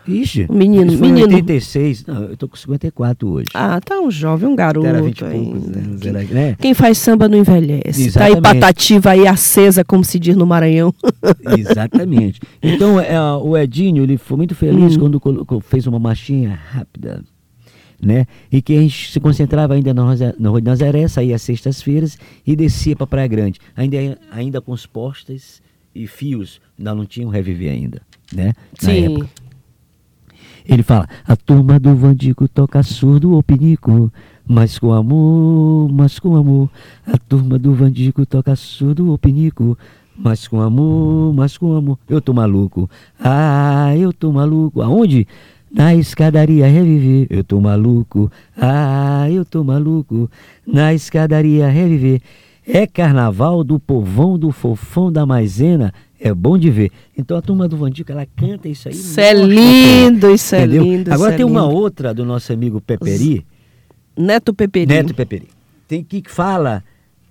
Ixi, 0.08 0.46
menino, 0.50 0.92
isso 0.92 1.00
menino. 1.02 1.34
86, 1.34 2.06
não, 2.06 2.22
eu 2.24 2.36
tô 2.36 2.48
com 2.48 2.56
54 2.56 3.28
hoje. 3.28 3.50
Ah, 3.54 3.80
tá 3.80 4.00
um 4.00 4.10
jovem, 4.10 4.48
um 4.48 4.54
garoto 4.54 4.86
Era 4.86 5.02
20 5.02 5.24
ainda. 5.24 5.50
Poucos, 5.50 6.12
né? 6.12 6.24
né? 6.30 6.56
Quem 6.60 6.74
faz 6.74 6.98
samba 6.98 7.28
não 7.28 7.38
envelhece. 7.38 8.06
Exatamente. 8.06 8.42
Tá 8.42 8.50
aí 8.50 8.60
patativa 8.60 9.10
aí 9.10 9.26
acesa, 9.26 9.84
como 9.84 10.04
se 10.04 10.18
diz 10.18 10.36
no 10.36 10.46
Maranhão. 10.46 10.94
Exatamente. 11.58 12.40
Então, 12.62 13.00
é, 13.00 13.20
o 13.20 13.56
Edinho, 13.56 14.02
ele 14.02 14.16
foi 14.16 14.36
muito 14.36 14.54
feliz 14.54 14.96
hum. 14.96 15.00
quando 15.00 15.20
colocou, 15.20 15.60
fez 15.60 15.86
uma 15.86 15.98
marchinha 15.98 16.58
rápida, 16.72 17.22
né? 18.00 18.26
E 18.50 18.62
que 18.62 18.76
a 18.76 18.80
gente 18.80 19.10
se 19.10 19.18
concentrava 19.18 19.74
ainda 19.74 19.92
na, 19.92 20.04
Rua 20.04 20.60
de 20.60 20.66
Nazaré, 20.66 21.08
saía 21.08 21.34
às 21.34 21.42
sextas-feiras 21.42 22.18
e 22.46 22.54
descia 22.54 22.94
para 22.94 23.06
Praia 23.06 23.28
Grande. 23.28 23.60
Ainda, 23.74 23.96
ainda 24.30 24.60
com 24.60 24.72
os 24.72 24.86
postes 24.86 25.60
e 25.94 26.06
fios, 26.06 26.60
ainda 26.78 26.94
não 26.94 27.06
tinham 27.06 27.30
reviver 27.30 27.72
ainda, 27.72 28.02
né? 28.32 28.52
Na 28.82 28.88
Sim. 28.88 29.18
Ele 30.68 30.82
fala: 30.82 31.08
a 31.26 31.36
turma 31.36 31.78
do 31.78 31.94
Vandico 31.94 32.48
toca 32.48 32.82
surdo 32.82 33.32
ou 33.32 33.42
pinico, 33.42 34.12
mas 34.46 34.78
com 34.78 34.92
amor, 34.92 35.90
mas 35.92 36.18
com 36.18 36.36
amor. 36.36 36.68
A 37.06 37.16
turma 37.18 37.58
do 37.58 37.72
Vandico 37.74 38.26
toca 38.26 38.54
surdo 38.56 39.10
ou 39.10 39.18
pinico, 39.18 39.78
mas 40.16 40.48
com 40.48 40.60
amor, 40.60 41.32
mas 41.34 41.56
com 41.56 41.74
amor. 41.74 41.98
Eu 42.08 42.20
tô 42.20 42.32
maluco. 42.32 42.90
Ah, 43.20 43.94
eu 43.96 44.12
tô 44.12 44.32
maluco. 44.32 44.82
Aonde? 44.82 45.26
Na 45.70 45.94
escadaria 45.94 46.66
reviver. 46.66 47.26
Eu 47.28 47.44
tô 47.44 47.60
maluco. 47.60 48.30
Ah, 48.56 49.28
eu 49.30 49.44
tô 49.44 49.62
maluco. 49.62 50.30
Na 50.66 50.94
escadaria 50.94 51.68
reviver. 51.68 52.20
É 52.66 52.86
carnaval 52.86 53.62
do 53.62 53.78
povão 53.78 54.38
do 54.38 54.50
fofão 54.50 55.12
da 55.12 55.24
maisena. 55.24 55.92
É 56.26 56.34
bom 56.34 56.58
de 56.58 56.70
ver. 56.70 56.90
Então 57.16 57.36
a 57.36 57.42
turma 57.42 57.68
do 57.68 57.76
Vandico, 57.76 58.10
ela 58.10 58.26
canta 58.26 58.68
isso 58.68 58.88
aí. 58.88 58.94
Isso 58.94 59.20
é 59.20 59.32
lindo, 59.32 60.30
isso 60.30 60.54
é 60.54 60.58
entendeu? 60.64 60.82
lindo. 60.82 61.12
Agora 61.12 61.34
é 61.34 61.36
tem 61.36 61.46
lindo. 61.46 61.58
uma 61.58 61.68
outra 61.68 62.12
do 62.12 62.24
nosso 62.24 62.52
amigo 62.52 62.80
Peperi. 62.80 63.46
Neto 64.16 64.52
Peperi. 64.52 64.86
Neto 64.86 65.14
Peperi. 65.14 65.48
Tem 65.86 66.02
que 66.02 66.22
fala 66.26 66.82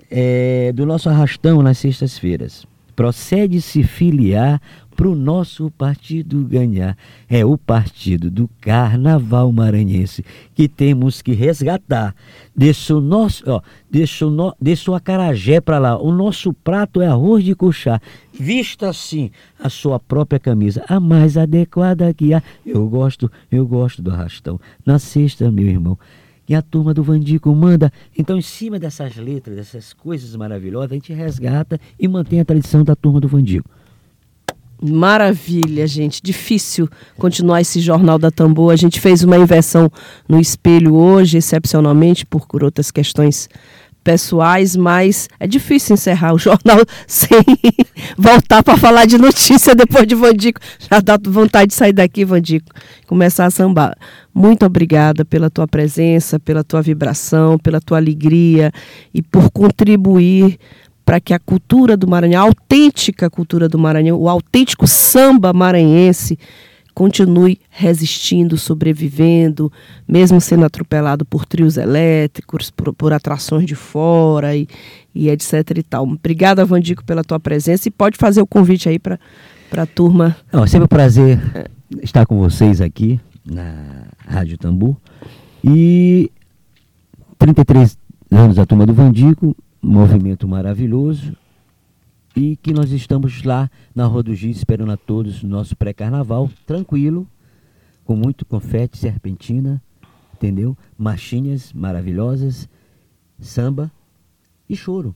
é, 0.10 0.72
do 0.74 0.86
nosso 0.86 1.10
arrastão 1.10 1.62
nas 1.62 1.78
sextas-feiras. 1.78 2.66
Procede 2.96 3.62
se 3.62 3.84
filiar 3.84 4.62
para 4.96 5.10
o 5.10 5.16
nosso 5.16 5.70
partido 5.72 6.44
ganhar. 6.46 6.98
É 7.30 7.46
o 7.46 7.58
partido 7.58 8.32
do 8.32 8.50
Carnaval 8.62 9.52
Maranhense 9.52 10.24
que 10.54 10.68
temos 10.68 11.22
que 11.22 11.34
resgatar. 11.34 12.16
Deixa 12.56 12.96
o 12.96 13.02
nosso, 13.02 13.44
ó, 13.48 13.62
deixa 13.92 14.26
o, 14.26 14.30
no, 14.30 14.56
deixa 14.60 14.90
o 14.90 14.96
acarajé 14.96 15.60
para 15.60 15.78
lá. 15.78 15.98
O 15.98 16.12
nosso 16.14 16.54
prato 16.54 17.02
é 17.02 17.08
arroz 17.08 17.44
de 17.44 17.54
cuchá. 17.54 18.00
Vista 18.34 18.90
assim 18.90 19.30
a 19.60 19.70
sua 19.70 20.00
própria 20.00 20.40
camisa, 20.40 20.84
a 20.88 21.00
mais 21.00 21.38
adequada 21.38 22.14
que 22.14 22.34
há. 22.34 22.42
Eu 22.66 22.88
gosto, 22.88 23.30
eu 23.52 23.68
gosto 23.68 24.02
do 24.02 24.12
arrastão. 24.12 24.60
Na 24.86 24.98
sexta, 24.98 25.52
meu 25.52 25.68
irmão. 25.68 25.98
E 26.48 26.54
a 26.54 26.62
turma 26.62 26.94
do 26.94 27.04
Vandico 27.04 27.54
manda. 27.56 27.92
Então, 28.18 28.38
em 28.38 28.42
cima 28.42 28.78
dessas 28.78 29.16
letras, 29.18 29.56
dessas 29.56 29.94
coisas 29.94 30.36
maravilhosas, 30.36 30.92
a 30.92 30.94
gente 30.94 31.12
resgata 31.12 31.80
e 32.00 32.08
mantém 32.08 32.40
a 32.40 32.46
tradição 32.46 32.84
da 32.84 32.96
turma 32.96 33.20
do 33.20 33.28
Vandico. 33.28 33.70
Maravilha, 34.82 35.88
gente. 35.88 36.22
Difícil 36.22 36.90
continuar 37.18 37.62
esse 37.62 37.80
Jornal 37.80 38.20
da 38.20 38.30
Tambor. 38.30 38.72
A 38.72 38.76
gente 38.76 39.00
fez 39.00 39.24
uma 39.24 39.38
inversão 39.38 39.90
no 40.28 40.40
espelho 40.40 40.96
hoje, 40.96 41.38
excepcionalmente, 41.38 42.26
por, 42.26 42.48
por 42.48 42.64
outras 42.64 42.92
questões 42.92 43.50
pessoais, 44.06 44.76
mas 44.76 45.28
é 45.40 45.48
difícil 45.48 45.96
encerrar 45.96 46.34
o 46.34 46.38
jornal 46.38 46.78
sem 47.08 47.42
voltar 48.16 48.62
para 48.64 48.78
falar 48.78 49.06
de 49.06 49.18
notícia 49.18 49.74
depois 49.74 50.06
de 50.06 50.14
Vandico. 50.14 50.62
Já 50.80 51.00
dá 51.00 51.18
vontade 51.28 51.70
de 51.70 51.74
sair 51.74 51.92
daqui, 51.92 52.24
Vandico, 52.24 52.72
começar 53.08 53.48
a 53.48 53.50
sambar. 53.50 53.98
Muito 54.32 54.64
obrigada 54.64 55.26
pela 55.26 55.50
tua 55.50 55.68
presença, 55.68 56.40
pela 56.40 56.64
tua 56.64 56.84
vibração, 56.84 57.58
pela 57.58 57.82
tua 57.82 57.98
alegria 57.98 58.72
e 59.12 59.24
por 59.24 59.50
contribuir 59.50 60.60
para 61.06 61.20
que 61.20 61.34
a 61.34 61.40
cultura 61.40 61.96
do 61.96 62.08
Maranhão, 62.08 62.42
a 62.42 62.48
autêntica 62.48 63.30
cultura 63.30 63.70
do 63.70 63.78
Maranhão, 63.78 64.18
o 64.18 64.28
autêntico 64.28 64.88
samba 64.88 65.54
maranhense 65.54 66.38
continue 66.96 67.60
resistindo, 67.70 68.58
sobrevivendo, 68.58 69.72
mesmo 70.08 70.40
sendo 70.40 70.66
atropelado 70.66 71.26
por 71.26 71.46
trios 71.46 71.76
elétricos, 71.76 72.72
por, 72.72 72.94
por 72.94 73.12
atrações 73.12 73.66
de 73.66 73.76
fora 73.76 74.56
e, 74.56 74.66
e, 75.14 75.30
etc 75.30 75.78
e 75.78 75.84
tal. 75.84 76.06
Obrigada, 76.06 76.64
Vandico, 76.64 77.04
pela 77.04 77.24
tua 77.24 77.40
presença 77.40 77.88
e 77.90 77.92
pode 77.92 78.18
fazer 78.18 78.42
o 78.42 78.48
convite 78.48 78.88
aí 78.88 78.98
para 78.98 79.20
a 79.78 79.86
turma. 79.86 80.38
Não, 80.52 80.64
é 80.64 80.68
sempre 80.68 80.86
um 80.86 80.88
prazer 80.88 81.40
estar 82.02 82.26
com 82.26 82.40
vocês 82.40 82.80
aqui 82.80 83.20
na 83.46 84.08
Rádio 84.26 84.58
Tambu. 84.58 84.98
E 85.62 86.32
33 87.38 87.98
anos 88.32 88.56
da 88.56 88.66
turma 88.66 88.86
do 88.86 88.94
Vandico, 88.94 89.56
movimento 89.86 90.48
maravilhoso 90.48 91.36
e 92.36 92.56
que 92.58 92.74
nós 92.74 92.92
estamos 92.92 93.44
lá 93.44 93.70
na 93.94 94.06
Rua 94.06 94.24
do 94.24 94.34
Giz 94.34 94.58
esperando 94.58 94.92
a 94.92 94.98
todos 94.98 95.44
no 95.44 95.50
nosso 95.50 95.76
pré-carnaval, 95.76 96.50
tranquilo, 96.66 97.28
com 98.04 98.16
muito 98.16 98.46
confete, 98.46 98.98
serpentina, 98.98 99.82
entendeu? 100.34 100.76
Marchinhas 100.98 101.72
maravilhosas, 101.72 102.68
samba 103.40 103.92
e 104.68 104.76
choro. 104.76 105.16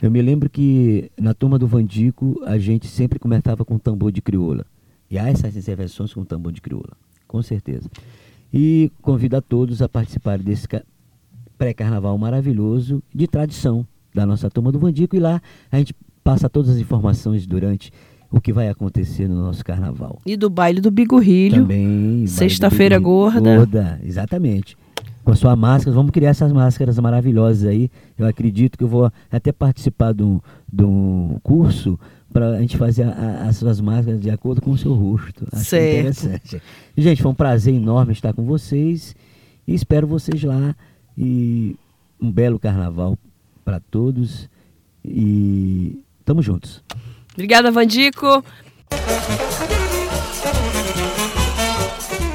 Eu 0.00 0.10
me 0.10 0.22
lembro 0.22 0.48
que 0.48 1.10
na 1.18 1.34
turma 1.34 1.58
do 1.58 1.66
Vandico 1.66 2.40
a 2.44 2.58
gente 2.58 2.86
sempre 2.86 3.18
começava 3.18 3.64
com 3.64 3.78
tambor 3.78 4.10
de 4.10 4.22
crioula. 4.22 4.64
E 5.10 5.18
há 5.18 5.28
essas 5.28 5.56
intervenções 5.56 6.12
com 6.12 6.24
tambor 6.24 6.52
de 6.52 6.60
crioula, 6.60 6.96
com 7.26 7.42
certeza. 7.42 7.90
E 8.52 8.90
convido 9.02 9.36
a 9.36 9.40
todos 9.40 9.82
a 9.82 9.88
participarem 9.88 10.44
desse 10.44 10.66
pré-carnaval 11.58 12.16
maravilhoso 12.16 13.02
de 13.12 13.26
tradição 13.26 13.86
da 14.14 14.24
nossa 14.24 14.48
turma 14.48 14.72
do 14.72 14.78
Vandico 14.78 15.16
e 15.16 15.18
lá 15.18 15.42
a 15.70 15.78
gente 15.78 15.94
passa 16.22 16.48
todas 16.48 16.70
as 16.70 16.78
informações 16.78 17.46
durante 17.46 17.92
o 18.30 18.40
que 18.40 18.52
vai 18.52 18.68
acontecer 18.68 19.26
no 19.28 19.36
nosso 19.36 19.64
carnaval. 19.64 20.18
E 20.24 20.36
do 20.36 20.50
baile 20.50 20.80
do 20.80 20.90
Bigorrilho. 20.90 21.62
Também. 21.62 22.26
Sexta-feira 22.26 22.98
gorda. 22.98 23.56
Gorda, 23.56 24.00
exatamente. 24.04 24.76
Com 25.24 25.32
a 25.32 25.36
sua 25.36 25.56
máscara, 25.56 25.94
vamos 25.94 26.10
criar 26.10 26.30
essas 26.30 26.52
máscaras 26.52 26.98
maravilhosas 26.98 27.68
aí. 27.68 27.90
Eu 28.18 28.26
acredito 28.26 28.76
que 28.76 28.84
eu 28.84 28.88
vou 28.88 29.10
até 29.30 29.52
participar 29.52 30.12
de 30.12 30.22
um, 30.22 30.40
de 30.70 30.84
um 30.84 31.38
curso 31.42 31.98
para 32.32 32.50
a 32.50 32.60
gente 32.60 32.76
fazer 32.76 33.04
a, 33.04 33.46
as 33.48 33.56
suas 33.56 33.80
máscaras 33.80 34.20
de 34.20 34.30
acordo 34.30 34.60
com 34.60 34.70
o 34.70 34.78
seu 34.78 34.92
rosto. 34.92 35.46
Acho 35.50 35.64
certo. 35.64 36.00
interessante. 36.00 36.62
Gente, 36.96 37.22
foi 37.22 37.30
um 37.30 37.34
prazer 37.34 37.74
enorme 37.74 38.12
estar 38.12 38.32
com 38.32 38.44
vocês 38.44 39.14
e 39.66 39.74
espero 39.74 40.06
vocês 40.06 40.42
lá 40.42 40.74
e 41.18 41.74
um 42.20 42.30
belo 42.30 42.60
carnaval 42.60 43.18
para 43.64 43.80
todos 43.80 44.48
e 45.04 45.98
tamo 46.24 46.40
juntos. 46.40 46.80
Obrigada, 47.32 47.72
Vandico. 47.72 48.44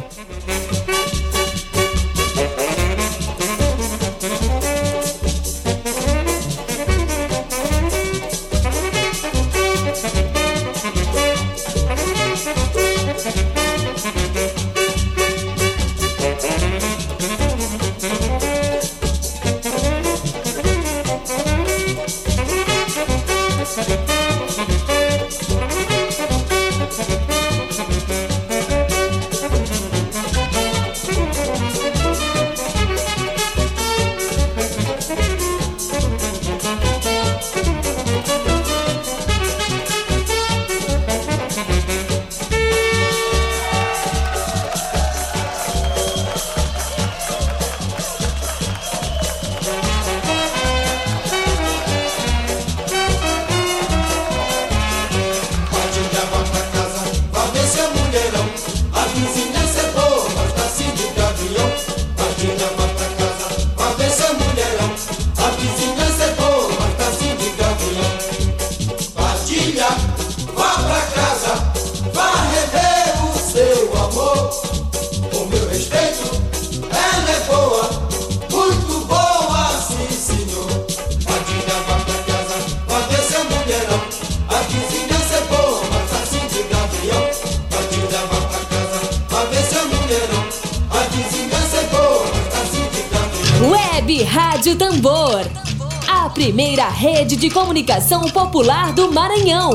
Rede 97.28 97.36
de 97.36 97.50
Comunicação 97.50 98.22
Popular 98.30 98.94
do 98.94 99.12
Maranhão. 99.12 99.74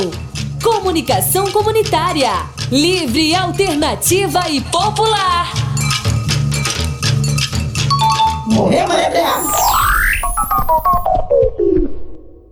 Comunicação 0.62 1.52
comunitária. 1.52 2.30
Livre, 2.70 3.34
alternativa 3.34 4.48
e 4.48 4.58
popular. 4.62 5.41